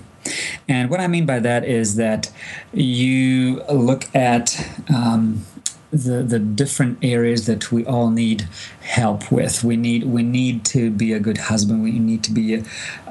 And 0.68 0.90
what 0.90 1.00
I 1.00 1.08
mean 1.08 1.26
by 1.26 1.40
that 1.40 1.64
is 1.64 1.96
that 1.96 2.32
you 2.74 3.64
look 3.72 4.14
at 4.14 4.70
um, 4.94 5.46
the 5.92 6.22
the 6.22 6.40
different 6.40 7.00
areas 7.02 7.46
that 7.48 7.72
we 7.72 7.86
all 7.86 8.10
need 8.10 8.48
help 8.82 9.32
with. 9.32 9.64
We 9.64 9.76
need 9.76 10.04
we 10.04 10.24
need 10.24 10.66
to 10.66 10.92
be 10.92 11.14
a 11.14 11.20
good 11.20 11.38
husband. 11.38 11.84
We 11.84 11.98
need 11.98 12.24
to 12.26 12.32
be, 12.32 12.56
a, 12.56 12.64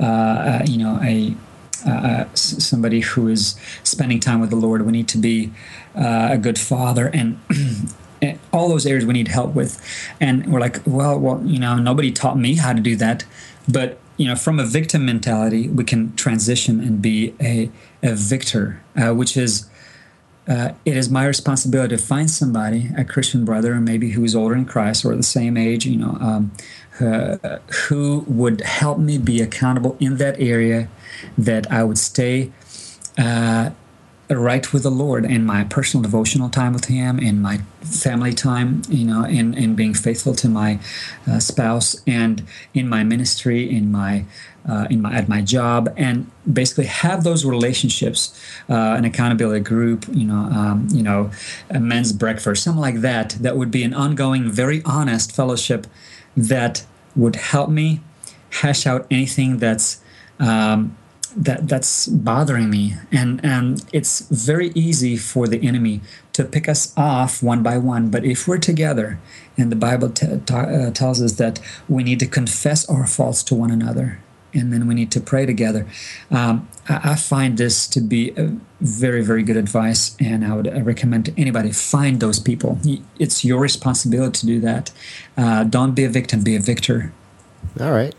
uh, 0.03 0.62
you 0.67 0.79
know, 0.79 1.01
a 1.03 1.35
uh, 1.87 2.25
somebody 2.35 3.01
who 3.01 3.29
is 3.29 3.57
spending 3.83 4.21
time 4.21 4.41
with 4.41 4.51
the 4.51 4.57
Lord. 4.57 4.85
We 4.85 4.93
need 4.93 5.09
to 5.09 5.19
be 5.19 5.53
uh, 5.97 6.29
a 6.33 6.38
good 6.38 6.59
father, 6.59 7.09
and 7.09 7.41
all 8.52 8.68
those 8.68 8.87
areas 8.87 9.04
we 9.07 9.12
need 9.12 9.28
help 9.28 9.54
with. 9.54 9.81
And 10.20 10.52
we're 10.52 10.61
like 10.61 10.81
well 10.87 11.18
well 11.18 11.42
you 11.44 11.59
know 11.59 11.76
nobody 11.76 12.12
taught 12.12 12.38
me 12.38 12.57
how 12.57 12.72
to 12.72 12.81
do 12.81 12.96
that. 12.96 13.24
But 13.68 13.98
you 14.18 14.26
know 14.26 14.37
from 14.37 14.59
a 14.59 14.66
victim 14.66 15.07
mentality 15.07 15.68
we 15.68 15.85
can 15.85 16.14
transition 16.16 16.81
and 16.81 17.00
be 17.00 17.35
a, 17.40 17.70
a 18.02 18.14
victor 18.14 18.83
uh, 18.96 19.14
which 19.14 19.37
is 19.37 19.70
uh, 20.48 20.72
it 20.85 20.96
is 20.96 21.09
my 21.09 21.26
responsibility 21.26 21.96
to 21.96 22.02
find 22.02 22.31
somebody 22.31 22.90
a 22.98 23.04
christian 23.04 23.44
brother 23.44 23.76
maybe 23.76 24.11
who 24.11 24.24
is 24.24 24.37
older 24.37 24.54
in 24.54 24.66
christ 24.66 25.04
or 25.04 25.16
the 25.16 25.22
same 25.22 25.57
age 25.57 25.87
you 25.87 25.96
know 25.96 26.18
um, 26.20 26.52
uh, 27.00 27.59
who 27.88 28.24
would 28.26 28.61
help 28.62 28.98
me 28.98 29.16
be 29.16 29.40
accountable 29.40 29.96
in 30.00 30.16
that 30.16 30.38
area 30.40 30.88
that 31.38 31.70
i 31.70 31.83
would 31.83 31.98
stay 31.98 32.50
uh, 33.16 33.70
right 34.31 34.73
with 34.73 34.83
the 34.83 34.91
Lord 34.91 35.25
in 35.25 35.45
my 35.45 35.64
personal 35.64 36.03
devotional 36.03 36.51
time 36.51 36.73
with 36.73 36.87
Him, 36.87 37.19
in 37.19 37.41
my 37.41 37.59
family 37.81 38.33
time, 38.33 38.83
you 38.88 39.05
know, 39.05 39.25
in, 39.25 39.55
in 39.55 39.75
being 39.75 39.95
faithful 39.95 40.35
to 40.37 40.49
my 40.49 40.79
uh, 41.27 41.38
spouse, 41.38 42.03
and 42.07 42.43
in 42.75 42.88
my 42.88 43.05
ministry, 43.05 43.69
in 43.71 43.91
my 43.91 44.25
uh, 44.69 44.87
in 44.91 45.01
my 45.01 45.14
at 45.14 45.29
my 45.29 45.41
job, 45.41 45.93
and 45.97 46.31
basically 46.51 46.85
have 46.85 47.25
those 47.25 47.45
relationships, 47.45 48.38
uh, 48.69 48.75
an 48.75 49.05
accountability 49.05 49.61
group, 49.64 50.05
you 50.11 50.27
know, 50.27 50.35
um, 50.35 50.87
you 50.91 51.03
know, 51.03 51.31
a 51.71 51.81
men's 51.81 52.12
breakfast, 52.12 52.64
something 52.64 52.81
like 52.81 52.97
that. 52.97 53.31
That 53.41 53.57
would 53.57 53.71
be 53.71 53.83
an 53.83 53.95
ongoing, 53.95 54.51
very 54.51 54.83
honest 54.85 55.35
fellowship 55.35 55.87
that 56.37 56.85
would 57.17 57.37
help 57.37 57.71
me 57.71 58.01
hash 58.51 58.87
out 58.87 59.07
anything 59.11 59.59
that's 59.59 60.01
um, 60.38 60.97
that 61.37 61.69
that's 61.69 62.07
bothering 62.07 62.71
me. 62.71 62.95
And 63.12 63.45
and 63.45 63.85
it's 63.93 64.21
very 64.29 64.71
easy 64.75 65.17
for 65.17 65.47
the 65.47 65.67
enemy 65.67 66.01
to 66.33 66.45
pick 66.45 66.69
us 66.69 66.93
off 66.97 67.43
one 67.43 67.62
by 67.62 67.79
one. 67.79 68.11
But 68.11 68.25
if 68.25 68.47
we're 68.47 68.59
together 68.59 69.19
and 69.59 69.73
the 69.73 69.77
bible 69.77 70.09
t- 70.09 70.41
t- 70.47 70.55
uh, 70.55 70.91
tells 70.93 71.21
us 71.21 71.33
that 71.33 71.61
we 71.88 72.03
need 72.03 72.21
to 72.21 72.27
confess 72.27 72.88
our 72.88 73.07
faults 73.07 73.43
to 73.43 73.55
one 73.55 73.71
another 73.71 74.21
and 74.55 74.73
then 74.73 74.87
we 74.87 74.95
need 74.95 75.11
to 75.11 75.21
pray 75.21 75.45
together 75.45 75.87
um, 76.31 76.67
I, 76.88 77.12
I, 77.12 77.17
find 77.17 77.59
this 77.59 77.87
to 77.88 78.01
be 78.01 78.31
very 78.81 79.23
very 79.23 79.43
good 79.43 79.57
advice 79.57 80.17
and 80.21 80.45
i 80.45 80.55
would 80.55 80.87
recommend 80.87 81.27
to 81.27 81.35
anybody 81.37 81.73
find 81.73 82.21
those 82.21 82.38
people. 82.38 82.79
It's 83.19 83.45
your 83.45 83.61
responsibility 83.61 84.41
to 84.41 84.47
do 84.47 84.61
that. 84.61 84.93
Uh, 85.37 85.64
don't 85.64 85.95
be 85.95 86.05
a 86.05 86.09
victim 86.09 86.43
be 86.43 86.55
a 86.57 86.61
victor. 86.61 87.12
All 87.81 87.93
right 87.93 88.14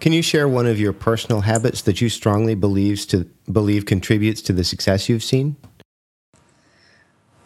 can 0.00 0.12
you 0.12 0.22
share 0.22 0.48
one 0.48 0.66
of 0.66 0.80
your 0.80 0.92
personal 0.92 1.42
habits 1.42 1.82
that 1.82 2.00
you 2.00 2.08
strongly 2.08 2.54
believes 2.54 3.04
to 3.06 3.28
believe 3.52 3.84
contributes 3.84 4.40
to 4.42 4.52
the 4.52 4.64
success 4.64 5.08
you've 5.08 5.22
seen? 5.22 5.56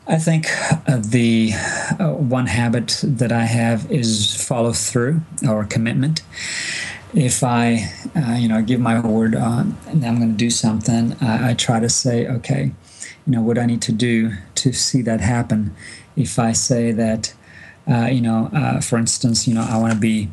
I 0.06 0.18
think 0.18 0.46
uh, 0.86 0.98
the 0.98 1.52
uh, 1.98 2.12
one 2.12 2.46
habit 2.46 3.00
that 3.02 3.32
I 3.32 3.44
have 3.44 3.90
is 3.90 4.34
follow 4.46 4.72
through 4.72 5.22
or 5.48 5.64
commitment. 5.64 6.22
If 7.14 7.42
I, 7.42 7.90
uh, 8.14 8.34
you 8.34 8.48
know, 8.48 8.60
give 8.62 8.80
my 8.80 9.00
word 9.00 9.34
on 9.34 9.76
and 9.86 10.04
I'm 10.04 10.18
going 10.18 10.32
to 10.32 10.36
do 10.36 10.50
something, 10.50 11.16
I, 11.20 11.50
I 11.50 11.54
try 11.54 11.80
to 11.80 11.88
say, 11.88 12.26
okay, 12.28 12.72
you 13.26 13.32
know, 13.32 13.40
what 13.40 13.58
I 13.58 13.66
need 13.66 13.82
to 13.82 13.92
do 13.92 14.32
to 14.56 14.72
see 14.72 15.00
that 15.02 15.20
happen. 15.20 15.74
If 16.16 16.38
I 16.38 16.52
say 16.52 16.92
that, 16.92 17.32
uh, 17.88 18.06
you 18.06 18.20
know, 18.20 18.50
uh, 18.52 18.80
for 18.80 18.98
instance, 18.98 19.48
you 19.48 19.54
know, 19.54 19.66
I 19.68 19.78
want 19.78 19.92
to 19.94 19.98
be 19.98 20.28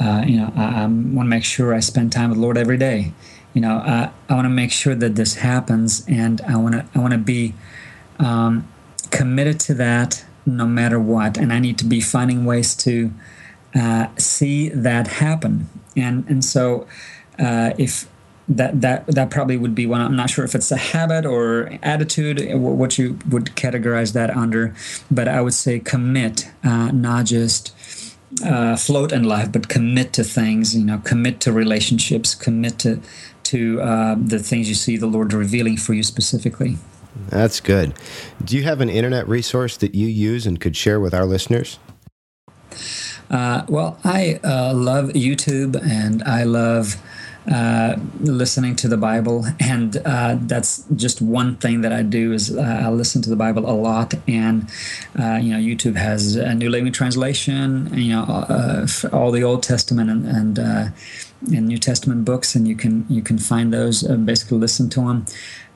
uh, 0.00 0.24
you 0.26 0.38
know, 0.38 0.52
I, 0.56 0.82
I 0.82 0.86
want 0.86 1.26
to 1.26 1.30
make 1.30 1.44
sure 1.44 1.74
I 1.74 1.80
spend 1.80 2.10
time 2.10 2.30
with 2.30 2.38
Lord 2.38 2.56
every 2.56 2.78
day. 2.78 3.12
You 3.54 3.60
know, 3.60 3.76
I, 3.76 4.10
I 4.28 4.34
want 4.34 4.46
to 4.46 4.50
make 4.50 4.72
sure 4.72 4.94
that 4.94 5.16
this 5.16 5.34
happens, 5.36 6.04
and 6.08 6.40
I 6.42 6.56
want 6.56 6.74
to 6.74 6.86
I 6.94 6.98
want 6.98 7.12
to 7.12 7.18
be 7.18 7.54
um, 8.18 8.66
committed 9.10 9.60
to 9.60 9.74
that 9.74 10.24
no 10.46 10.66
matter 10.66 10.98
what. 10.98 11.36
And 11.36 11.52
I 11.52 11.58
need 11.58 11.78
to 11.78 11.84
be 11.84 12.00
finding 12.00 12.44
ways 12.44 12.74
to 12.76 13.12
uh, 13.74 14.08
see 14.16 14.68
that 14.70 15.06
happen. 15.06 15.68
And 15.96 16.24
and 16.28 16.44
so 16.44 16.86
uh, 17.38 17.72
if 17.76 18.08
that 18.50 18.80
that 18.80 19.06
that 19.06 19.30
probably 19.30 19.56
would 19.56 19.74
be 19.74 19.86
one. 19.86 20.00
I'm 20.00 20.16
not 20.16 20.28
sure 20.28 20.44
if 20.44 20.54
it's 20.54 20.72
a 20.72 20.76
habit 20.76 21.24
or 21.24 21.78
attitude, 21.82 22.52
what 22.54 22.98
you 22.98 23.16
would 23.28 23.46
categorize 23.56 24.12
that 24.14 24.30
under, 24.30 24.74
but 25.10 25.28
I 25.28 25.40
would 25.40 25.54
say 25.54 25.78
commit, 25.78 26.50
uh, 26.64 26.90
not 26.90 27.26
just 27.26 27.72
uh, 28.44 28.76
float 28.76 29.12
in 29.12 29.24
life, 29.24 29.52
but 29.52 29.68
commit 29.68 30.12
to 30.14 30.24
things. 30.24 30.76
You 30.76 30.84
know, 30.84 30.98
commit 30.98 31.40
to 31.40 31.52
relationships, 31.52 32.34
commit 32.34 32.78
to 32.80 33.00
to 33.44 33.80
uh, 33.80 34.14
the 34.18 34.38
things 34.38 34.68
you 34.68 34.74
see 34.74 34.96
the 34.96 35.06
Lord 35.06 35.32
revealing 35.32 35.76
for 35.76 35.94
you 35.94 36.02
specifically. 36.02 36.78
That's 37.28 37.60
good. 37.60 37.94
Do 38.44 38.56
you 38.56 38.62
have 38.62 38.80
an 38.80 38.88
internet 38.88 39.28
resource 39.28 39.76
that 39.78 39.94
you 39.94 40.06
use 40.06 40.46
and 40.46 40.60
could 40.60 40.76
share 40.76 41.00
with 41.00 41.12
our 41.12 41.26
listeners? 41.26 41.78
Uh, 43.30 43.64
well, 43.68 43.98
I 44.04 44.40
uh, 44.42 44.72
love 44.74 45.10
YouTube 45.10 45.80
and 45.82 46.22
I 46.24 46.44
love 46.44 46.96
uh, 47.50 47.96
listening 48.20 48.76
to 48.76 48.86
the 48.86 48.96
Bible, 48.96 49.44
and 49.58 50.00
uh, 50.04 50.36
that's 50.40 50.84
just 50.94 51.20
one 51.20 51.56
thing 51.56 51.80
that 51.80 51.92
I 51.92 52.02
do 52.02 52.32
is 52.32 52.56
uh, 52.56 52.82
I 52.84 52.90
listen 52.90 53.22
to 53.22 53.30
the 53.30 53.34
Bible 53.34 53.68
a 53.68 53.74
lot, 53.74 54.14
and 54.28 54.70
uh, 55.18 55.38
you 55.42 55.52
know 55.52 55.58
YouTube 55.58 55.96
has 55.96 56.36
a 56.36 56.54
New 56.54 56.70
Living 56.70 56.92
Translation, 56.92 57.92
you 57.92 58.14
know 58.14 58.22
uh, 58.22 58.86
all 59.12 59.32
the 59.32 59.42
Old 59.42 59.64
Testament 59.64 60.10
and 60.10 60.26
and, 60.26 60.58
and, 61.52 61.66
New 61.66 61.78
Testament 61.78 62.24
books, 62.24 62.54
and 62.54 62.68
you 62.68 62.76
can 62.76 63.04
you 63.08 63.20
can 63.20 63.36
find 63.36 63.72
those 63.72 64.04
and 64.04 64.24
basically 64.24 64.58
listen 64.58 64.88
to 64.90 65.00
them. 65.00 65.26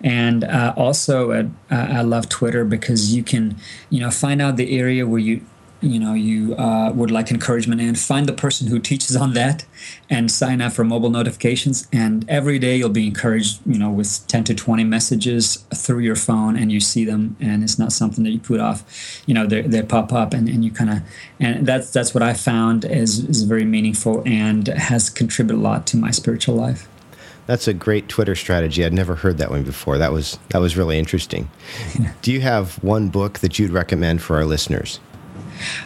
And 0.01 0.45
also, 0.45 1.51
I 1.71 2.03
love 2.03 2.29
Twitter 2.29 2.65
because 2.65 3.15
you 3.15 3.25
can, 3.25 3.57
you 3.91 4.01
know, 4.01 4.11
find 4.11 4.41
out 4.41 4.57
the 4.57 4.79
area 4.79 5.07
where 5.07 5.21
you 5.21 5.41
you 5.85 6.01
know 6.01 6.15
you 6.15 6.55
uh, 6.57 6.91
would 6.95 7.11
like 7.11 7.31
encouragement 7.31 7.81
and 7.81 7.99
find 7.99 8.27
the 8.27 8.33
person 8.33 8.69
who 8.69 8.79
teaches 8.79 9.17
on 9.17 9.35
that 9.35 9.65
and 10.09 10.31
sign 10.31 10.61
up 10.61 10.73
for 10.73 10.85
mobile 10.85 11.11
notifications 11.11 11.87
and 11.93 12.29
every 12.29 12.59
day 12.59 12.77
you'll 12.77 12.89
be 12.89 13.07
encouraged 13.07 13.61
you 13.67 13.79
know 13.79 13.91
with 13.91 14.27
10 14.29 14.45
to 14.45 14.55
20 14.55 14.85
messages 14.85 15.65
through 15.75 16.01
your 16.01 16.17
phone 16.17 16.57
and 16.57 16.73
you 16.73 16.81
see 16.81 17.05
them 17.05 17.37
and 17.41 17.63
it's 17.63 17.79
not 17.79 17.93
something 17.93 18.25
that 18.25 18.31
you 18.31 18.41
put 18.41 18.61
off 18.61 19.23
you 19.27 19.35
know 19.35 19.47
they, 19.47 19.63
they 19.63 19.83
pop 19.83 20.13
up 20.13 20.33
and, 20.33 20.49
and 20.49 20.65
you 20.65 20.71
kind 20.71 20.91
of 20.91 20.99
and 21.39 21.67
that's 21.67 21.91
that's 21.91 22.15
what 22.15 22.23
i 22.23 22.33
found 22.33 22.85
is, 22.85 23.21
is 23.25 23.43
very 23.43 23.65
meaningful 23.65 24.23
and 24.25 24.69
has 24.69 25.11
contributed 25.11 25.61
a 25.61 25.63
lot 25.63 25.87
to 25.87 25.97
my 25.97 26.11
spiritual 26.11 26.55
life 26.55 26.89
that's 27.47 27.69
a 27.69 27.75
great 27.75 28.09
Twitter 28.09 28.35
strategy. 28.35 28.85
I'd 28.85 28.95
never 28.95 29.17
heard 29.17 29.37
that 29.39 29.51
one 29.51 29.65
before. 29.65 29.99
That 29.99 30.13
was 30.13 30.39
that 30.49 30.59
was 30.59 30.77
really 30.77 30.99
interesting. 30.99 31.51
Do 32.23 32.33
you 32.33 32.41
have 32.41 32.83
one 32.83 33.09
book 33.09 33.41
that 33.41 33.59
you'd 33.59 33.71
recommend 33.71 34.23
for 34.23 34.37
our 34.37 34.47
listeners? 34.47 34.99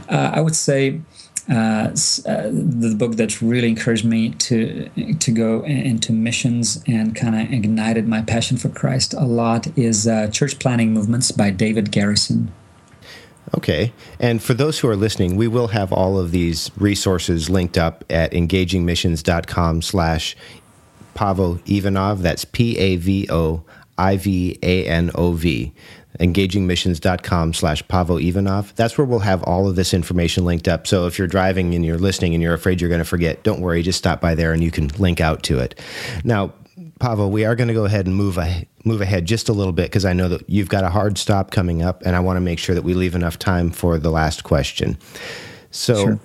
Uh, 0.08 0.30
I 0.34 0.40
would 0.40 0.56
say 0.56 1.00
uh, 1.48 1.88
the 1.92 2.94
book 2.98 3.16
that 3.16 3.40
really 3.40 3.68
encouraged 3.68 4.04
me 4.04 4.30
to 4.30 4.90
to 5.18 5.30
go 5.30 5.64
into 5.64 6.12
missions 6.12 6.82
and 6.86 7.16
kind 7.16 7.34
of 7.34 7.52
ignited 7.52 8.06
my 8.06 8.22
passion 8.22 8.58
for 8.58 8.68
Christ 8.68 9.14
a 9.14 9.24
lot 9.24 9.66
is 9.78 10.06
uh, 10.06 10.28
Church 10.28 10.58
Planting 10.58 10.92
Movements 10.92 11.32
by 11.32 11.50
David 11.50 11.90
Garrison. 11.90 12.52
Okay. 13.56 13.94
And 14.20 14.42
for 14.42 14.52
those 14.52 14.80
who 14.80 14.88
are 14.88 14.96
listening, 14.96 15.36
we 15.36 15.48
will 15.48 15.68
have 15.68 15.90
all 15.90 16.18
of 16.18 16.32
these 16.32 16.70
resources 16.76 17.48
linked 17.48 17.78
up 17.78 18.04
at 18.10 18.32
engagingmissions.com 18.32 19.80
slash 19.80 20.36
Pavo 21.14 21.58
Ivanov. 21.64 22.20
That's 22.20 22.44
P 22.44 22.76
A 22.76 22.96
V 22.96 23.26
O 23.30 23.62
I 23.98 24.16
V 24.16 24.58
A 24.62 24.86
N 24.86 25.10
O 25.14 25.32
V. 25.32 25.72
Engagingmissions.com 26.20 27.52
slash 27.52 27.86
Pavo 27.86 28.16
Ivanov. 28.18 28.74
That's 28.74 28.96
where 28.98 29.04
we'll 29.04 29.20
have 29.20 29.42
all 29.44 29.68
of 29.68 29.76
this 29.76 29.92
information 29.94 30.44
linked 30.44 30.66
up. 30.66 30.86
So 30.86 31.06
if 31.06 31.18
you're 31.18 31.28
driving 31.28 31.74
and 31.74 31.84
you're 31.84 31.98
listening 31.98 32.34
and 32.34 32.42
you're 32.42 32.54
afraid 32.54 32.80
you're 32.80 32.88
going 32.88 33.00
to 33.00 33.04
forget, 33.04 33.42
don't 33.44 33.60
worry, 33.60 33.82
just 33.82 33.98
stop 33.98 34.20
by 34.20 34.34
there 34.34 34.52
and 34.52 34.64
you 34.64 34.70
can 34.70 34.88
link 34.98 35.20
out 35.20 35.44
to 35.44 35.60
it. 35.60 35.78
Now, 36.24 36.54
Pavo, 36.98 37.28
we 37.28 37.44
are 37.44 37.54
going 37.54 37.68
to 37.68 37.74
go 37.74 37.84
ahead 37.84 38.06
and 38.06 38.16
move 38.16 38.38
ahead 38.38 38.66
move 38.84 39.00
ahead 39.00 39.26
just 39.26 39.48
a 39.48 39.52
little 39.52 39.72
bit 39.72 39.84
because 39.84 40.04
I 40.04 40.12
know 40.12 40.28
that 40.28 40.48
you've 40.48 40.68
got 40.68 40.82
a 40.82 40.88
hard 40.88 41.18
stop 41.18 41.50
coming 41.50 41.82
up, 41.82 42.02
and 42.04 42.16
I 42.16 42.20
want 42.20 42.36
to 42.38 42.40
make 42.40 42.58
sure 42.58 42.74
that 42.74 42.82
we 42.82 42.94
leave 42.94 43.14
enough 43.14 43.38
time 43.38 43.70
for 43.70 43.98
the 43.98 44.10
last 44.10 44.42
question. 44.44 44.98
So, 45.70 45.94
sure. 45.94 46.20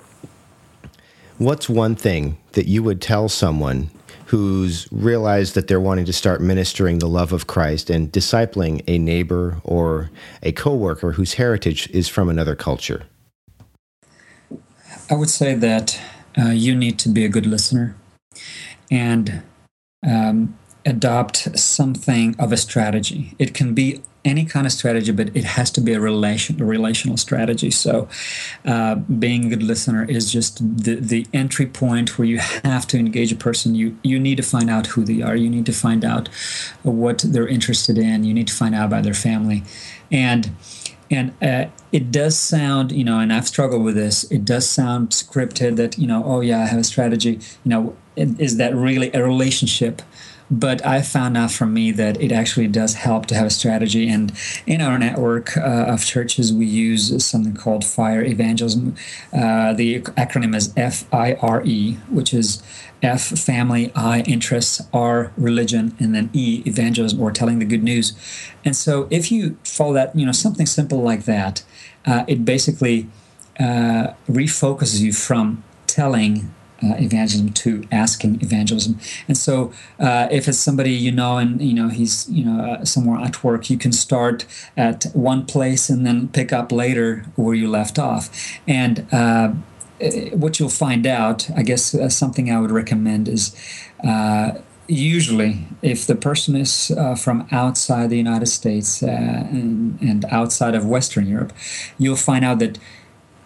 what's 1.37 1.69
one 1.69 1.95
thing 1.95 2.37
that 2.53 2.67
you 2.67 2.81
would 2.81 3.01
tell 3.01 3.29
someone 3.29 3.91
who's 4.33 4.87
realized 4.91 5.53
that 5.53 5.67
they're 5.67 5.79
wanting 5.79 6.05
to 6.05 6.11
start 6.11 6.41
ministering 6.41 6.97
the 6.97 7.07
love 7.07 7.31
of 7.31 7.45
Christ 7.45 7.91
and 7.91 8.11
discipling 8.11 8.83
a 8.87 8.97
neighbor 8.97 9.61
or 9.63 10.09
a 10.41 10.51
coworker 10.51 11.11
whose 11.11 11.35
heritage 11.35 11.87
is 11.91 12.09
from 12.09 12.29
another 12.29 12.55
culture? 12.55 13.03
I 15.07 15.13
would 15.13 15.29
say 15.29 15.53
that 15.53 16.01
uh, 16.35 16.45
you 16.49 16.73
need 16.73 16.97
to 16.97 17.09
be 17.09 17.23
a 17.23 17.29
good 17.29 17.45
listener 17.45 17.95
and 18.89 19.43
um, 20.03 20.57
adopt 20.83 21.59
something 21.59 22.35
of 22.39 22.51
a 22.51 22.57
strategy. 22.57 23.35
It 23.37 23.53
can 23.53 23.75
be 23.75 24.01
any 24.25 24.45
kind 24.45 24.65
of 24.65 24.71
strategy, 24.71 25.11
but 25.11 25.35
it 25.35 25.43
has 25.43 25.69
to 25.71 25.81
be 25.81 25.93
a 25.93 25.99
relation, 25.99 26.61
a 26.61 26.65
relational 26.65 27.17
strategy. 27.17 27.71
So, 27.71 28.07
uh, 28.65 28.95
being 28.95 29.45
a 29.45 29.49
good 29.49 29.63
listener 29.63 30.05
is 30.05 30.31
just 30.31 30.59
the 30.59 30.95
the 30.95 31.27
entry 31.33 31.65
point 31.65 32.17
where 32.17 32.27
you 32.27 32.39
have 32.39 32.87
to 32.87 32.97
engage 32.97 33.31
a 33.31 33.35
person. 33.35 33.75
You 33.75 33.97
you 34.03 34.19
need 34.19 34.37
to 34.37 34.43
find 34.43 34.69
out 34.69 34.87
who 34.87 35.03
they 35.03 35.21
are. 35.21 35.35
You 35.35 35.49
need 35.49 35.65
to 35.65 35.73
find 35.73 36.05
out 36.05 36.29
what 36.83 37.19
they're 37.19 37.47
interested 37.47 37.97
in. 37.97 38.23
You 38.23 38.33
need 38.33 38.47
to 38.47 38.53
find 38.53 38.73
out 38.73 38.85
about 38.87 39.03
their 39.03 39.13
family, 39.13 39.63
and 40.11 40.51
and 41.11 41.33
uh, 41.41 41.69
it 41.91 42.11
does 42.11 42.37
sound 42.37 42.91
you 42.91 43.03
know 43.03 43.19
and 43.19 43.31
i've 43.31 43.47
struggled 43.47 43.83
with 43.83 43.93
this 43.95 44.23
it 44.31 44.45
does 44.45 44.67
sound 44.67 45.09
scripted 45.09 45.75
that 45.75 45.97
you 45.97 46.07
know 46.07 46.23
oh 46.25 46.41
yeah 46.41 46.61
i 46.61 46.65
have 46.65 46.79
a 46.79 46.83
strategy 46.83 47.39
you 47.63 47.69
know 47.69 47.95
is 48.15 48.57
that 48.57 48.75
really 48.75 49.11
a 49.13 49.23
relationship 49.23 50.01
but 50.49 50.85
I 50.85 51.01
found 51.01 51.37
out 51.37 51.51
from 51.51 51.73
me 51.73 51.91
that 51.91 52.21
it 52.21 52.31
actually 52.31 52.67
does 52.67 52.95
help 52.95 53.25
to 53.27 53.35
have 53.35 53.47
a 53.47 53.49
strategy. 53.49 54.09
And 54.09 54.31
in 54.65 54.81
our 54.81 54.97
network 54.99 55.57
uh, 55.57 55.61
of 55.61 56.05
churches, 56.05 56.53
we 56.53 56.65
use 56.65 57.25
something 57.25 57.55
called 57.55 57.83
FIRE 57.83 58.23
Evangelism. 58.23 58.95
Uh, 59.31 59.73
the 59.73 60.01
acronym 60.01 60.55
is 60.55 60.73
F 60.77 61.11
I 61.13 61.33
R 61.35 61.63
E, 61.65 61.93
which 62.09 62.33
is 62.33 62.61
F 63.01 63.21
family, 63.21 63.91
I 63.95 64.21
interests, 64.21 64.81
R 64.93 65.31
religion, 65.35 65.95
and 65.99 66.15
then 66.15 66.29
E 66.33 66.63
evangelism 66.65 67.19
or 67.19 67.31
telling 67.31 67.59
the 67.59 67.65
good 67.65 67.83
news. 67.83 68.13
And 68.63 68.75
so 68.75 69.07
if 69.09 69.31
you 69.31 69.57
follow 69.63 69.93
that, 69.93 70.15
you 70.15 70.25
know, 70.25 70.31
something 70.31 70.65
simple 70.65 71.01
like 71.01 71.25
that, 71.25 71.63
uh, 72.05 72.23
it 72.27 72.45
basically 72.45 73.09
uh, 73.59 74.13
refocuses 74.29 75.01
you 75.01 75.13
from 75.13 75.63
telling 75.87 76.53
uh, 76.83 76.95
evangelism 76.97 77.53
to 77.53 77.87
asking 77.91 78.41
evangelism. 78.41 78.99
And 79.27 79.37
so, 79.37 79.71
uh, 79.99 80.27
if 80.31 80.47
it's 80.47 80.57
somebody 80.57 80.91
you 80.91 81.11
know 81.11 81.37
and 81.37 81.61
you 81.61 81.73
know 81.73 81.89
he's 81.89 82.29
you 82.29 82.43
know 82.43 82.63
uh, 82.63 82.85
somewhere 82.85 83.19
at 83.21 83.43
work, 83.43 83.69
you 83.69 83.77
can 83.77 83.91
start 83.91 84.45
at 84.75 85.05
one 85.13 85.45
place 85.45 85.89
and 85.89 86.05
then 86.05 86.27
pick 86.27 86.51
up 86.51 86.71
later 86.71 87.25
where 87.35 87.55
you 87.55 87.69
left 87.69 87.97
off. 87.97 88.29
And 88.67 89.07
uh, 89.11 89.49
what 90.33 90.59
you'll 90.59 90.69
find 90.69 91.07
out, 91.07 91.49
I 91.55 91.63
guess, 91.63 91.95
uh, 91.95 92.09
something 92.09 92.51
I 92.51 92.59
would 92.59 92.71
recommend 92.71 93.27
is. 93.27 93.55
Uh, 94.03 94.59
usually, 94.89 95.65
if 95.81 96.05
the 96.05 96.15
person 96.15 96.57
is 96.57 96.91
from 97.17 97.47
outside 97.51 98.09
the 98.09 98.17
United 98.17 98.47
States 98.47 99.01
and, 99.01 99.97
and 100.01 100.25
outside 100.25 100.75
of 100.75 100.85
Western 100.85 101.25
Europe, 101.25 101.53
you'll 101.97 102.17
find 102.17 102.43
out 102.43 102.59
that 102.59 102.77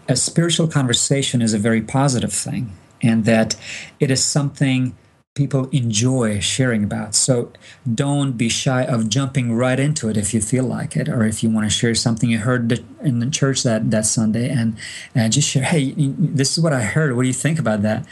a 0.10 0.16
spiritual 0.16 0.68
conversation 0.68 1.44
is 1.44 1.54
a 1.54 1.60
very 1.60 1.80
positive 1.80 2.34
thing 2.34 2.72
and 3.02 3.26
that 3.26 3.56
it 4.00 4.12
is 4.12 4.24
something 4.24 4.96
people 5.38 5.70
enjoy 5.70 6.40
sharing 6.40 6.84
about. 6.84 7.14
So 7.14 7.52
don't 7.94 8.32
be 8.34 8.50
shy 8.50 8.84
of 8.84 9.08
jumping 9.08 9.54
right 9.54 9.80
into 9.80 10.10
it 10.10 10.18
if 10.18 10.34
you 10.34 10.42
feel 10.42 10.64
like 10.64 10.98
it, 10.98 11.08
or 11.08 11.24
if 11.26 11.44
you 11.44 11.50
want 11.52 11.68
to 11.68 11.70
share 11.70 11.94
something 11.94 12.30
you 12.30 12.40
heard 12.40 12.84
in 13.02 13.20
the 13.20 13.30
church 13.30 13.62
that, 13.62 13.92
that 13.92 14.06
Sunday 14.08 14.50
and, 14.50 14.76
and 15.14 15.32
just 15.32 15.48
share, 15.48 15.64
hey, 15.64 15.94
this 15.96 16.58
is 16.58 16.64
what 16.64 16.74
I 16.74 16.82
heard. 16.82 17.16
What 17.16 17.22
do 17.22 17.28
you 17.28 17.36
think 17.36 17.60
about 17.60 17.84
that? 17.84 18.06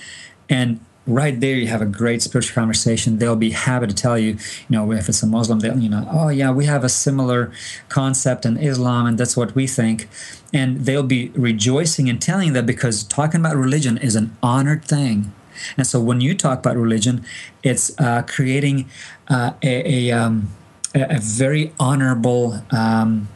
And 0.47 0.79
right 1.07 1.39
there 1.39 1.55
you 1.55 1.67
have 1.67 1.81
a 1.81 1.85
great 1.85 2.21
spiritual 2.21 2.55
conversation. 2.55 3.17
They'll 3.19 3.35
be 3.35 3.51
happy 3.51 3.87
to 3.87 3.93
tell 3.93 4.17
you 4.17 4.31
you 4.31 4.69
know 4.69 4.91
if 4.91 5.09
it's 5.09 5.21
a 5.21 5.27
muslim 5.27 5.59
they'll 5.59 5.77
you 5.77 5.89
know 5.89 6.07
oh 6.11 6.29
yeah 6.29 6.51
we 6.51 6.65
have 6.65 6.83
a 6.83 6.89
similar 6.89 7.51
concept 7.89 8.45
in 8.45 8.57
islam 8.57 9.05
and 9.05 9.17
that's 9.17 9.37
what 9.37 9.55
we 9.55 9.67
think. 9.67 10.07
And 10.53 10.85
they'll 10.85 11.03
be 11.03 11.29
rejoicing 11.35 12.09
and 12.09 12.21
telling 12.21 12.53
that 12.53 12.65
because 12.65 13.03
talking 13.03 13.41
about 13.41 13.55
religion 13.55 13.97
is 13.97 14.15
an 14.15 14.35
honored 14.41 14.85
thing. 14.85 15.33
And 15.77 15.85
so 15.85 15.99
when 15.99 16.21
you 16.21 16.35
talk 16.35 16.59
about 16.59 16.77
religion 16.77 17.25
it's 17.63 17.97
uh, 17.99 18.23
creating 18.27 18.89
uh, 19.27 19.51
a, 19.63 20.09
a, 20.09 20.11
um, 20.11 20.49
a, 20.93 21.19
very 21.19 21.73
honorable 21.79 22.61
um, 22.71 23.27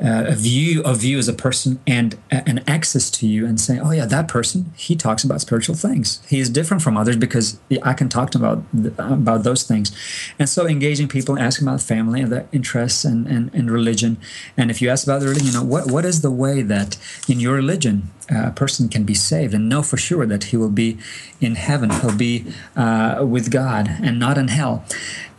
uh, 0.00 0.24
a 0.28 0.34
view 0.34 0.82
of 0.82 1.02
you 1.02 1.18
as 1.18 1.28
a 1.28 1.32
person 1.32 1.80
and 1.86 2.16
an 2.30 2.62
access 2.68 3.10
to 3.10 3.26
you 3.26 3.44
and 3.46 3.60
say, 3.60 3.80
oh 3.80 3.90
yeah, 3.90 4.06
that 4.06 4.28
person 4.28 4.72
he 4.76 4.94
talks 4.94 5.24
about 5.24 5.40
spiritual 5.40 5.74
things. 5.74 6.24
He 6.28 6.38
is 6.38 6.48
different 6.48 6.82
from 6.82 6.96
others 6.96 7.16
because 7.16 7.58
I 7.82 7.94
can 7.94 8.08
talk 8.08 8.30
to 8.30 8.38
him 8.38 8.44
about 8.44 9.10
about 9.10 9.42
those 9.42 9.64
things. 9.64 9.94
And 10.38 10.48
so 10.48 10.66
engaging 10.66 11.08
people, 11.08 11.38
asking 11.38 11.66
about 11.66 11.80
family 11.80 12.20
and 12.20 12.30
their 12.30 12.48
interests 12.52 13.04
and, 13.04 13.26
and, 13.26 13.52
and 13.52 13.70
religion. 13.70 14.18
And 14.56 14.70
if 14.70 14.80
you 14.80 14.88
ask 14.88 15.06
about 15.06 15.20
the 15.20 15.26
religion, 15.26 15.46
you 15.48 15.52
know, 15.52 15.64
what 15.64 15.90
what 15.90 16.04
is 16.04 16.20
the 16.20 16.30
way 16.30 16.62
that 16.62 16.96
in 17.28 17.40
your 17.40 17.54
religion 17.54 18.10
a 18.30 18.50
person 18.50 18.88
can 18.88 19.04
be 19.04 19.14
saved 19.14 19.54
and 19.54 19.68
know 19.68 19.82
for 19.82 19.96
sure 19.96 20.26
that 20.26 20.44
he 20.44 20.56
will 20.56 20.70
be 20.70 20.98
in 21.40 21.54
heaven. 21.54 21.90
He'll 21.90 22.16
be 22.16 22.44
uh, 22.76 23.24
with 23.26 23.50
god 23.50 23.88
and 24.02 24.18
not 24.18 24.38
in 24.38 24.48
hell. 24.48 24.84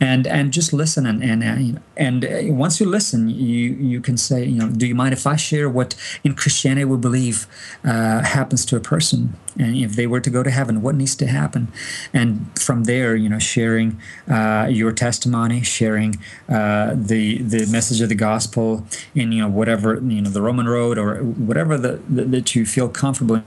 And 0.00 0.26
and 0.26 0.52
just 0.52 0.72
listen 0.72 1.06
and 1.06 1.22
and 1.22 1.76
uh, 1.76 1.80
and 1.96 2.24
uh, 2.24 2.54
once 2.54 2.80
you 2.80 2.86
listen 2.86 3.28
you 3.28 3.74
you 3.74 4.00
can 4.00 4.16
say 4.16 4.44
you 4.44 4.58
know 4.58 4.68
do 4.68 4.86
you 4.86 4.94
mind 4.94 5.12
if 5.12 5.26
i 5.26 5.36
share 5.36 5.68
what 5.68 5.94
in 6.24 6.34
christianity 6.34 6.86
we 6.86 6.96
believe 6.96 7.46
uh, 7.84 8.22
happens 8.22 8.64
to 8.66 8.76
a 8.76 8.80
person 8.80 9.36
and 9.60 9.76
if 9.76 9.92
they 9.96 10.06
were 10.06 10.20
to 10.20 10.30
go 10.30 10.42
to 10.42 10.50
heaven 10.50 10.82
what 10.82 10.94
needs 10.94 11.14
to 11.16 11.26
happen? 11.26 11.68
And 12.12 12.30
from 12.58 12.84
there 12.84 13.14
you 13.14 13.28
know 13.28 13.38
sharing 13.38 14.00
uh, 14.28 14.66
your 14.70 14.92
testimony 14.92 15.62
sharing 15.62 16.18
uh, 16.48 16.94
the 16.94 17.42
the 17.42 17.66
message 17.66 18.00
of 18.00 18.08
the 18.08 18.14
gospel 18.14 18.86
in 19.14 19.32
you 19.32 19.42
know 19.42 19.48
whatever 19.48 19.94
you 20.14 20.22
know 20.22 20.30
the 20.30 20.42
roman 20.42 20.68
road 20.68 20.98
or 20.98 21.16
whatever 21.18 21.76
the, 21.78 22.00
the 22.08 22.24
that 22.24 22.54
you 22.54 22.64
feel 22.66 22.88
comfortable 22.88 23.36
in. 23.36 23.44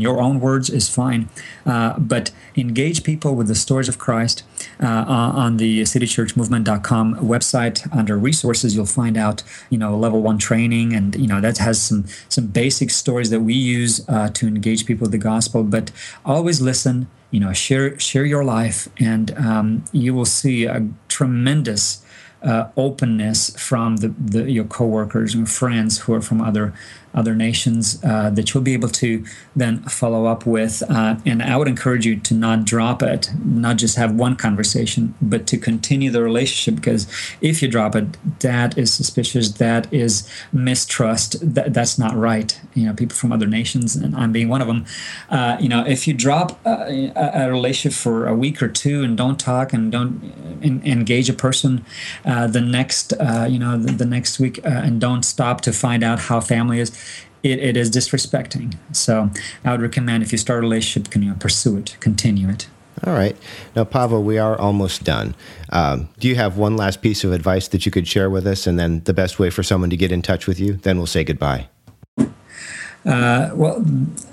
Your 0.00 0.20
own 0.20 0.38
words 0.38 0.70
is 0.70 0.88
fine, 0.88 1.28
uh, 1.66 1.98
but 1.98 2.30
engage 2.56 3.02
people 3.02 3.34
with 3.34 3.48
the 3.48 3.56
stories 3.56 3.88
of 3.88 3.98
Christ 3.98 4.44
uh, 4.82 4.86
on 4.86 5.56
the 5.56 5.82
citychurchmovement.com 5.82 7.16
website. 7.16 7.86
Under 7.96 8.18
resources, 8.18 8.74
you'll 8.74 8.86
find 8.86 9.16
out, 9.16 9.42
you 9.70 9.78
know, 9.78 9.96
level 9.96 10.22
one 10.22 10.38
training, 10.38 10.92
and 10.92 11.16
you 11.16 11.26
know 11.26 11.40
that 11.40 11.58
has 11.58 11.80
some 11.80 12.06
some 12.28 12.46
basic 12.46 12.90
stories 12.90 13.30
that 13.30 13.40
we 13.40 13.54
use 13.54 14.04
uh, 14.08 14.28
to 14.30 14.46
engage 14.46 14.86
people 14.86 15.04
with 15.04 15.12
the 15.12 15.18
gospel. 15.18 15.62
But 15.62 15.90
always 16.24 16.60
listen, 16.60 17.08
you 17.30 17.40
know, 17.40 17.52
share 17.52 17.98
share 17.98 18.24
your 18.24 18.44
life, 18.44 18.88
and 18.98 19.36
um, 19.36 19.84
you 19.92 20.14
will 20.14 20.26
see 20.26 20.64
a 20.64 20.86
tremendous. 21.08 22.04
Uh, 22.42 22.70
openness 22.74 23.54
from 23.60 23.96
the, 23.96 24.08
the, 24.18 24.50
your 24.50 24.64
coworkers 24.64 25.34
and 25.34 25.46
friends 25.46 25.98
who 25.98 26.14
are 26.14 26.22
from 26.22 26.40
other 26.40 26.72
other 27.14 27.34
nations 27.34 28.02
uh, 28.04 28.30
that 28.30 28.52
you'll 28.52 28.62
be 28.62 28.74
able 28.74 28.88
to 28.88 29.24
then 29.56 29.82
follow 29.84 30.26
up 30.26 30.46
with. 30.46 30.82
Uh, 30.88 31.16
and 31.26 31.42
I 31.42 31.56
would 31.56 31.68
encourage 31.68 32.06
you 32.06 32.16
to 32.16 32.34
not 32.34 32.64
drop 32.64 33.02
it, 33.02 33.30
not 33.44 33.76
just 33.76 33.96
have 33.96 34.14
one 34.14 34.36
conversation, 34.36 35.14
but 35.20 35.46
to 35.48 35.58
continue 35.58 36.10
the 36.10 36.22
relationship 36.22 36.76
because 36.76 37.06
if 37.40 37.62
you 37.62 37.68
drop 37.68 37.96
it, 37.96 38.40
that 38.40 38.78
is 38.78 38.92
suspicious, 38.92 39.52
that 39.52 39.92
is 39.92 40.28
mistrust, 40.52 41.54
that, 41.54 41.74
that's 41.74 41.98
not 41.98 42.14
right. 42.14 42.60
You 42.74 42.86
know, 42.86 42.94
people 42.94 43.16
from 43.16 43.32
other 43.32 43.46
nations, 43.46 43.96
and 43.96 44.14
I'm 44.14 44.32
being 44.32 44.48
one 44.48 44.60
of 44.60 44.66
them, 44.66 44.86
uh, 45.28 45.56
you 45.60 45.68
know, 45.68 45.84
if 45.86 46.06
you 46.06 46.14
drop 46.14 46.58
a, 46.64 47.12
a, 47.16 47.50
relationship 47.50 47.98
for 47.98 48.26
a 48.26 48.34
week 48.34 48.62
or 48.62 48.68
two 48.68 49.02
and 49.02 49.16
don't 49.16 49.38
talk 49.38 49.72
and 49.72 49.90
don't 49.90 50.32
in, 50.62 50.82
engage 50.84 51.28
a 51.28 51.32
person 51.32 51.84
uh, 52.24 52.46
the 52.46 52.60
next, 52.60 53.12
uh, 53.14 53.46
you 53.48 53.58
know, 53.58 53.76
the, 53.76 53.92
the, 53.92 54.04
next 54.04 54.38
week 54.38 54.58
uh, 54.64 54.68
and 54.68 55.00
don't 55.00 55.22
stop 55.22 55.60
to 55.62 55.72
find 55.72 56.02
out 56.02 56.18
how 56.18 56.40
family 56.40 56.80
is, 56.80 56.90
it, 57.42 57.58
it 57.58 57.76
is 57.76 57.90
disrespecting. 57.90 58.76
So 58.92 59.30
I 59.64 59.72
would 59.72 59.82
recommend 59.82 60.22
if 60.22 60.32
you 60.32 60.38
start 60.38 60.58
a 60.58 60.62
relationship, 60.62 61.10
can 61.10 61.22
you 61.22 61.34
pursue 61.34 61.76
it, 61.78 61.96
continue 62.00 62.48
it. 62.48 62.68
All 63.04 63.14
right. 63.14 63.36
Now, 63.74 63.84
Pavel, 63.84 64.22
we 64.22 64.36
are 64.36 64.58
almost 64.58 65.04
done. 65.04 65.34
Um, 65.70 66.10
do 66.18 66.28
you 66.28 66.36
have 66.36 66.58
one 66.58 66.76
last 66.76 67.00
piece 67.00 67.24
of 67.24 67.32
advice 67.32 67.66
that 67.68 67.86
you 67.86 67.92
could 67.92 68.06
share 68.06 68.28
with 68.28 68.46
us, 68.46 68.66
and 68.66 68.78
then 68.78 69.00
the 69.04 69.14
best 69.14 69.38
way 69.38 69.48
for 69.48 69.62
someone 69.62 69.88
to 69.88 69.96
get 69.96 70.12
in 70.12 70.20
touch 70.20 70.46
with 70.46 70.60
you? 70.60 70.74
Then 70.74 70.98
we'll 70.98 71.06
say 71.06 71.24
goodbye. 71.24 71.68
Uh, 72.18 73.50
well, 73.54 73.82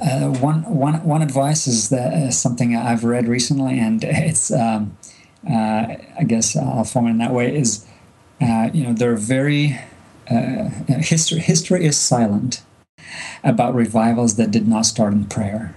uh, 0.02 0.28
one, 0.40 0.64
one, 0.64 1.02
one 1.06 1.22
advice 1.22 1.68
is 1.68 1.88
that 1.90 2.14
uh, 2.14 2.32
something 2.32 2.76
I've 2.76 3.06
read 3.06 3.30
recently, 3.30 3.80
and 3.80 4.04
it's, 4.04 4.52
um, 4.52 4.98
uh, 5.50 5.96
I 6.20 6.26
guess 6.28 6.58
I'll 6.58 6.84
form 6.84 7.08
it 7.08 7.12
in 7.12 7.18
that 7.20 7.32
way, 7.32 7.56
is, 7.56 7.86
uh, 8.42 8.70
you 8.74 8.84
know, 8.84 8.92
they're 8.92 9.16
very, 9.16 9.80
uh, 10.30 10.70
history, 11.00 11.40
history 11.40 11.86
is 11.86 11.98
silent 11.98 12.64
about 13.44 13.76
revivals 13.76 14.36
that 14.36 14.52
did 14.52 14.68
not 14.68 14.86
start 14.86 15.14
in 15.14 15.26
prayer. 15.26 15.76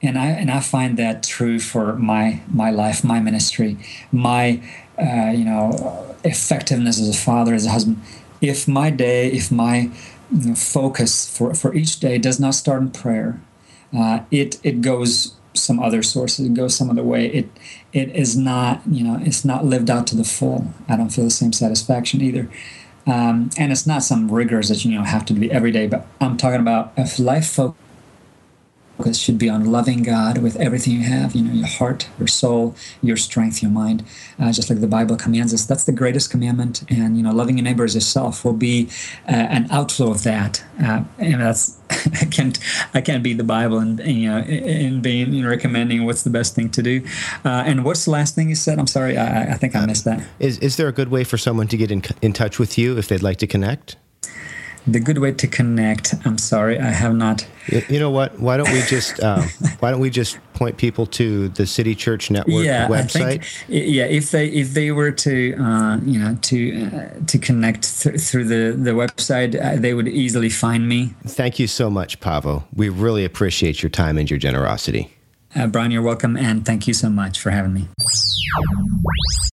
And 0.00 0.16
I, 0.16 0.26
and 0.26 0.50
I 0.50 0.60
find 0.60 0.96
that 0.98 1.24
true 1.24 1.58
for 1.58 1.96
my, 1.96 2.40
my 2.52 2.70
life, 2.70 3.02
my 3.02 3.18
ministry, 3.18 3.76
my, 4.12 4.62
you 4.98 5.44
know, 5.44 6.14
effectiveness 6.24 7.00
as 7.00 7.08
a 7.08 7.18
father, 7.18 7.54
as 7.54 7.66
a 7.66 7.70
husband. 7.70 8.00
If 8.40 8.68
my 8.68 8.90
day, 8.90 9.32
if 9.32 9.50
my 9.50 9.90
you 10.30 10.50
know, 10.50 10.54
focus 10.54 11.28
for, 11.28 11.54
for 11.54 11.74
each 11.74 12.00
day 12.00 12.18
does 12.18 12.38
not 12.38 12.54
start 12.54 12.82
in 12.82 12.90
prayer. 12.90 13.40
Uh, 13.96 14.20
it 14.30 14.60
it 14.62 14.80
goes 14.82 15.34
some 15.54 15.80
other 15.80 16.02
sources. 16.02 16.46
It 16.46 16.54
goes 16.54 16.76
some 16.76 16.90
other 16.90 17.02
way. 17.02 17.26
It 17.26 17.48
it 17.92 18.14
is 18.14 18.36
not 18.36 18.82
you 18.86 19.04
know 19.04 19.18
it's 19.22 19.44
not 19.44 19.64
lived 19.64 19.90
out 19.90 20.06
to 20.08 20.16
the 20.16 20.24
full. 20.24 20.72
I 20.88 20.96
don't 20.96 21.10
feel 21.10 21.24
the 21.24 21.30
same 21.30 21.52
satisfaction 21.52 22.20
either. 22.20 22.50
Um, 23.08 23.50
and 23.56 23.72
it's 23.72 23.86
not 23.86 24.02
some 24.02 24.30
rigors 24.30 24.68
that 24.68 24.84
you 24.84 24.94
know 24.94 25.02
have 25.02 25.24
to 25.26 25.32
be 25.32 25.50
every 25.50 25.72
day. 25.72 25.86
But 25.86 26.06
I'm 26.20 26.36
talking 26.36 26.60
about 26.60 26.92
if 26.96 27.18
life 27.18 27.48
focus 27.48 27.80
focus 28.98 29.18
should 29.18 29.38
be 29.38 29.48
on 29.48 29.64
loving 29.64 30.02
God 30.02 30.38
with 30.38 30.56
everything 30.56 30.94
you 30.94 31.04
have, 31.04 31.34
you 31.34 31.42
know, 31.42 31.52
your 31.52 31.68
heart, 31.68 32.08
your 32.18 32.26
soul, 32.26 32.74
your 33.00 33.16
strength, 33.16 33.62
your 33.62 33.70
mind, 33.70 34.04
uh, 34.40 34.52
just 34.52 34.68
like 34.68 34.80
the 34.80 34.88
Bible 34.88 35.16
commands 35.16 35.54
us. 35.54 35.64
That's 35.64 35.84
the 35.84 35.92
greatest 35.92 36.30
commandment. 36.30 36.82
And, 36.90 37.16
you 37.16 37.22
know, 37.22 37.32
loving 37.32 37.58
your 37.58 37.64
neighbor 37.64 37.84
as 37.84 37.94
yourself 37.94 38.44
will 38.44 38.54
be 38.54 38.88
uh, 39.28 39.32
an 39.32 39.68
outflow 39.70 40.10
of 40.10 40.24
that. 40.24 40.64
Uh, 40.82 41.04
and 41.18 41.40
that's, 41.40 41.78
I 41.90 42.24
can't, 42.24 42.58
I 42.92 43.00
can't 43.00 43.22
beat 43.22 43.38
the 43.38 43.44
Bible 43.44 43.78
and, 43.78 44.00
you 44.00 44.28
know, 44.28 44.40
in 44.40 45.00
being, 45.00 45.30
know, 45.30 45.48
recommending 45.48 46.04
what's 46.04 46.24
the 46.24 46.30
best 46.30 46.56
thing 46.56 46.68
to 46.70 46.82
do. 46.82 47.06
Uh, 47.44 47.62
and 47.66 47.84
what's 47.84 48.04
the 48.04 48.10
last 48.10 48.34
thing 48.34 48.48
you 48.48 48.56
said? 48.56 48.80
I'm 48.80 48.88
sorry, 48.88 49.16
I, 49.16 49.52
I 49.52 49.54
think 49.54 49.76
I 49.76 49.86
missed 49.86 50.04
that. 50.06 50.26
Is, 50.40 50.58
is 50.58 50.76
there 50.76 50.88
a 50.88 50.92
good 50.92 51.08
way 51.08 51.22
for 51.22 51.38
someone 51.38 51.68
to 51.68 51.76
get 51.76 51.92
in, 51.92 52.02
in 52.20 52.32
touch 52.32 52.58
with 52.58 52.76
you 52.76 52.98
if 52.98 53.06
they'd 53.06 53.22
like 53.22 53.38
to 53.38 53.46
connect? 53.46 53.96
The 54.92 55.00
good 55.00 55.18
way 55.18 55.32
to 55.32 55.46
connect. 55.46 56.14
I'm 56.24 56.38
sorry, 56.38 56.78
I 56.78 56.90
have 56.90 57.14
not. 57.14 57.46
You 57.88 58.00
know 58.00 58.10
what? 58.10 58.38
Why 58.38 58.56
don't 58.56 58.70
we 58.72 58.80
just 58.82 59.22
um, 59.28 59.48
why 59.80 59.90
don't 59.90 60.00
we 60.00 60.10
just 60.10 60.38
point 60.54 60.76
people 60.76 61.06
to 61.06 61.48
the 61.50 61.66
City 61.66 61.94
Church 61.94 62.30
Network 62.30 62.64
yeah, 62.64 62.88
website? 62.88 63.44
Think, 63.44 63.64
yeah, 63.68 64.04
if 64.04 64.30
they 64.30 64.48
if 64.48 64.74
they 64.74 64.90
were 64.90 65.10
to 65.10 65.54
uh, 65.56 65.98
you 65.98 66.18
know 66.18 66.36
to 66.42 66.84
uh, 66.86 67.26
to 67.26 67.38
connect 67.38 68.02
th- 68.02 68.20
through 68.20 68.44
the 68.44 68.76
the 68.76 68.92
website, 68.92 69.60
uh, 69.60 69.80
they 69.80 69.94
would 69.94 70.08
easily 70.08 70.50
find 70.50 70.88
me. 70.88 71.14
Thank 71.26 71.58
you 71.58 71.66
so 71.66 71.90
much, 71.90 72.20
Pavo. 72.20 72.64
We 72.74 72.88
really 72.88 73.24
appreciate 73.24 73.82
your 73.82 73.90
time 73.90 74.16
and 74.16 74.30
your 74.30 74.38
generosity. 74.38 75.14
Uh, 75.54 75.66
Brian, 75.66 75.90
you're 75.90 76.02
welcome, 76.02 76.36
and 76.36 76.64
thank 76.64 76.86
you 76.86 76.94
so 76.94 77.08
much 77.08 77.40
for 77.40 77.50
having 77.50 77.72
me. 77.72 77.88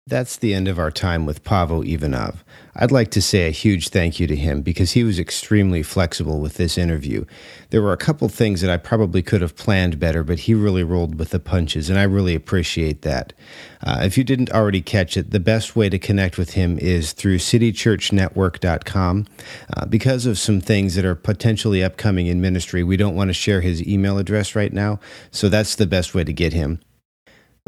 That's 0.06 0.36
the 0.36 0.54
end 0.54 0.68
of 0.68 0.80
our 0.80 0.92
time 0.92 1.26
with 1.26 1.46
Pavo 1.46 1.82
Ivanov. 1.82 2.44
I'd 2.76 2.92
like 2.92 3.10
to 3.12 3.22
say 3.22 3.48
a 3.48 3.52
huge 3.52 3.88
thank 3.88 4.20
you 4.20 4.28
to 4.28 4.36
him 4.36 4.62
because 4.62 4.92
he 4.92 5.04
was 5.06 5.18
extremely 5.18 5.82
flexible 5.82 6.42
with 6.42 6.56
this 6.56 6.78
interview. 6.78 7.24
There 7.70 7.82
were 7.82 7.94
a 7.94 7.98
couple 7.98 8.28
things 8.28 8.60
that 8.60 8.70
I 8.70 8.76
probably 8.76 9.22
could 9.22 9.42
have 9.42 9.56
planned 9.56 10.02
better, 10.02 10.26
but 10.26 10.40
he 10.40 10.54
really 10.54 10.84
rolled 10.84 11.16
with 11.16 11.30
the 11.30 11.40
punches, 11.40 11.90
and 11.90 11.98
I 11.98 12.04
really 12.04 12.36
appreciate 12.36 13.04
that. 13.04 13.32
Uh, 13.82 14.02
if 14.04 14.18
you 14.18 14.26
didn't 14.26 14.52
already 14.52 14.82
catch 14.82 15.16
it, 15.16 15.32
the 15.32 15.40
best 15.40 15.74
way 15.74 15.88
to 15.88 15.98
connect 15.98 16.38
with 16.38 16.52
him 16.52 16.78
is 16.80 17.14
through 17.14 17.38
citychurchnetwork.com. 17.38 19.28
Uh, 19.74 19.86
because 19.86 20.26
of 20.26 20.38
some 20.38 20.60
things 20.60 20.96
that 20.96 21.06
are 21.06 21.16
potentially 21.16 21.82
upcoming 21.82 22.28
in 22.28 22.42
ministry, 22.42 22.84
we 22.84 22.98
don't 22.98 23.16
want 23.16 23.30
to 23.30 23.34
share 23.34 23.62
his 23.62 23.82
email 23.88 24.18
address 24.18 24.54
right 24.54 24.74
now, 24.74 25.00
so 25.32 25.48
that's 25.48 25.76
the 25.76 25.88
best 25.88 26.14
way 26.14 26.26
to 26.26 26.34
get 26.34 26.52
him. 26.52 26.82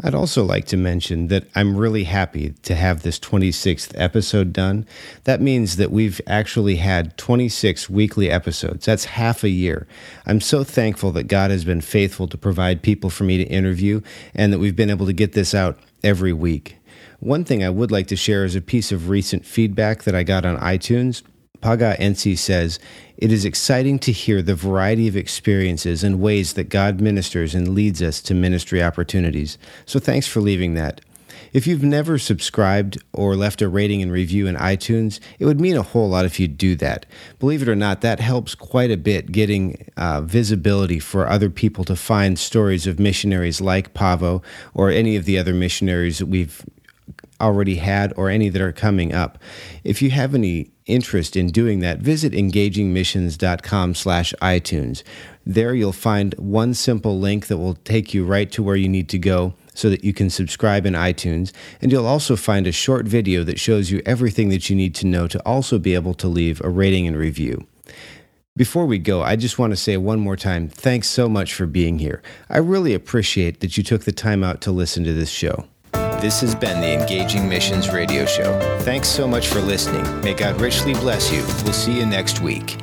I'd 0.04 0.14
also 0.14 0.44
like 0.44 0.66
to 0.66 0.76
mention 0.76 1.28
that 1.28 1.48
I'm 1.54 1.74
really 1.74 2.04
happy 2.04 2.50
to 2.64 2.74
have 2.74 3.02
this 3.02 3.18
26th 3.18 3.92
episode 3.94 4.52
done. 4.52 4.86
That 5.24 5.40
means 5.40 5.76
that 5.76 5.90
we've 5.90 6.20
actually 6.26 6.76
had 6.76 7.16
26 7.16 7.88
weekly 7.88 8.30
episodes. 8.30 8.84
That's 8.84 9.06
half 9.06 9.42
a 9.42 9.48
year. 9.48 9.86
I'm 10.26 10.42
so 10.42 10.64
thankful 10.64 11.12
that 11.12 11.28
God 11.28 11.50
has 11.50 11.64
been 11.64 11.80
faithful 11.80 12.28
to 12.28 12.36
provide 12.36 12.82
people 12.82 13.08
for 13.08 13.24
me 13.24 13.38
to 13.38 13.44
interview 13.44 14.02
and 14.34 14.52
that 14.52 14.58
we've 14.58 14.76
been 14.76 14.90
able 14.90 15.06
to 15.06 15.14
get 15.14 15.32
this 15.32 15.54
out 15.54 15.78
every 16.04 16.32
week. 16.34 16.76
One 17.20 17.44
thing 17.44 17.64
I 17.64 17.70
would 17.70 17.90
like 17.90 18.08
to 18.08 18.16
share 18.16 18.44
is 18.44 18.54
a 18.54 18.60
piece 18.60 18.92
of 18.92 19.08
recent 19.08 19.46
feedback 19.46 20.02
that 20.02 20.14
I 20.14 20.24
got 20.24 20.44
on 20.44 20.58
iTunes. 20.58 21.22
Paga 21.66 21.96
NC 21.98 22.38
says, 22.38 22.78
It 23.16 23.32
is 23.32 23.44
exciting 23.44 23.98
to 23.98 24.12
hear 24.12 24.40
the 24.40 24.54
variety 24.54 25.08
of 25.08 25.16
experiences 25.16 26.04
and 26.04 26.20
ways 26.20 26.52
that 26.52 26.68
God 26.68 27.00
ministers 27.00 27.56
and 27.56 27.74
leads 27.74 28.00
us 28.00 28.20
to 28.22 28.34
ministry 28.34 28.80
opportunities. 28.80 29.58
So 29.84 29.98
thanks 29.98 30.28
for 30.28 30.40
leaving 30.40 30.74
that. 30.74 31.00
If 31.52 31.66
you've 31.66 31.82
never 31.82 32.18
subscribed 32.18 33.02
or 33.12 33.34
left 33.34 33.62
a 33.62 33.68
rating 33.68 34.00
and 34.00 34.12
review 34.12 34.46
in 34.46 34.54
iTunes, 34.54 35.18
it 35.40 35.44
would 35.44 35.60
mean 35.60 35.76
a 35.76 35.82
whole 35.82 36.08
lot 36.08 36.24
if 36.24 36.38
you 36.38 36.46
do 36.46 36.76
that. 36.76 37.04
Believe 37.40 37.62
it 37.62 37.68
or 37.68 37.74
not, 37.74 38.00
that 38.00 38.20
helps 38.20 38.54
quite 38.54 38.92
a 38.92 38.96
bit 38.96 39.32
getting 39.32 39.90
uh, 39.96 40.20
visibility 40.20 41.00
for 41.00 41.28
other 41.28 41.50
people 41.50 41.82
to 41.86 41.96
find 41.96 42.38
stories 42.38 42.86
of 42.86 43.00
missionaries 43.00 43.60
like 43.60 43.92
Pavo 43.92 44.40
or 44.72 44.90
any 44.90 45.16
of 45.16 45.24
the 45.24 45.36
other 45.36 45.52
missionaries 45.52 46.18
that 46.18 46.26
we've 46.26 46.64
already 47.40 47.74
had 47.74 48.14
or 48.16 48.30
any 48.30 48.50
that 48.50 48.62
are 48.62 48.70
coming 48.70 49.12
up. 49.12 49.36
If 49.82 50.00
you 50.00 50.10
have 50.10 50.32
any 50.32 50.70
interest 50.86 51.36
in 51.36 51.48
doing 51.48 51.80
that, 51.80 51.98
visit 51.98 52.32
engagingmissions.com 52.32 53.94
slash 53.94 54.32
iTunes. 54.40 55.02
There 55.44 55.74
you'll 55.74 55.92
find 55.92 56.34
one 56.34 56.74
simple 56.74 57.18
link 57.18 57.46
that 57.48 57.58
will 57.58 57.74
take 57.74 58.14
you 58.14 58.24
right 58.24 58.50
to 58.52 58.62
where 58.62 58.76
you 58.76 58.88
need 58.88 59.08
to 59.10 59.18
go 59.18 59.54
so 59.74 59.90
that 59.90 60.04
you 60.04 60.12
can 60.12 60.30
subscribe 60.30 60.86
in 60.86 60.94
iTunes. 60.94 61.52
And 61.80 61.92
you'll 61.92 62.06
also 62.06 62.34
find 62.34 62.66
a 62.66 62.72
short 62.72 63.06
video 63.06 63.44
that 63.44 63.60
shows 63.60 63.90
you 63.90 64.02
everything 64.06 64.48
that 64.48 64.70
you 64.70 64.76
need 64.76 64.94
to 64.96 65.06
know 65.06 65.28
to 65.28 65.40
also 65.46 65.78
be 65.78 65.94
able 65.94 66.14
to 66.14 66.28
leave 66.28 66.60
a 66.62 66.68
rating 66.68 67.06
and 67.06 67.16
review. 67.16 67.66
Before 68.56 68.86
we 68.86 68.98
go, 68.98 69.22
I 69.22 69.36
just 69.36 69.58
want 69.58 69.72
to 69.72 69.76
say 69.76 69.98
one 69.98 70.18
more 70.18 70.36
time 70.36 70.68
thanks 70.68 71.08
so 71.08 71.28
much 71.28 71.52
for 71.52 71.66
being 71.66 71.98
here. 71.98 72.22
I 72.48 72.56
really 72.56 72.94
appreciate 72.94 73.60
that 73.60 73.76
you 73.76 73.82
took 73.82 74.04
the 74.04 74.12
time 74.12 74.42
out 74.42 74.62
to 74.62 74.72
listen 74.72 75.04
to 75.04 75.12
this 75.12 75.28
show. 75.28 75.66
This 76.20 76.40
has 76.40 76.54
been 76.54 76.80
the 76.80 76.98
Engaging 76.98 77.46
Missions 77.48 77.90
Radio 77.90 78.24
Show. 78.24 78.58
Thanks 78.80 79.06
so 79.06 79.28
much 79.28 79.48
for 79.48 79.60
listening. 79.60 80.02
May 80.22 80.34
God 80.34 80.60
richly 80.60 80.94
bless 80.94 81.30
you. 81.30 81.42
We'll 81.62 81.74
see 81.74 81.98
you 81.98 82.06
next 82.06 82.40
week. 82.40 82.78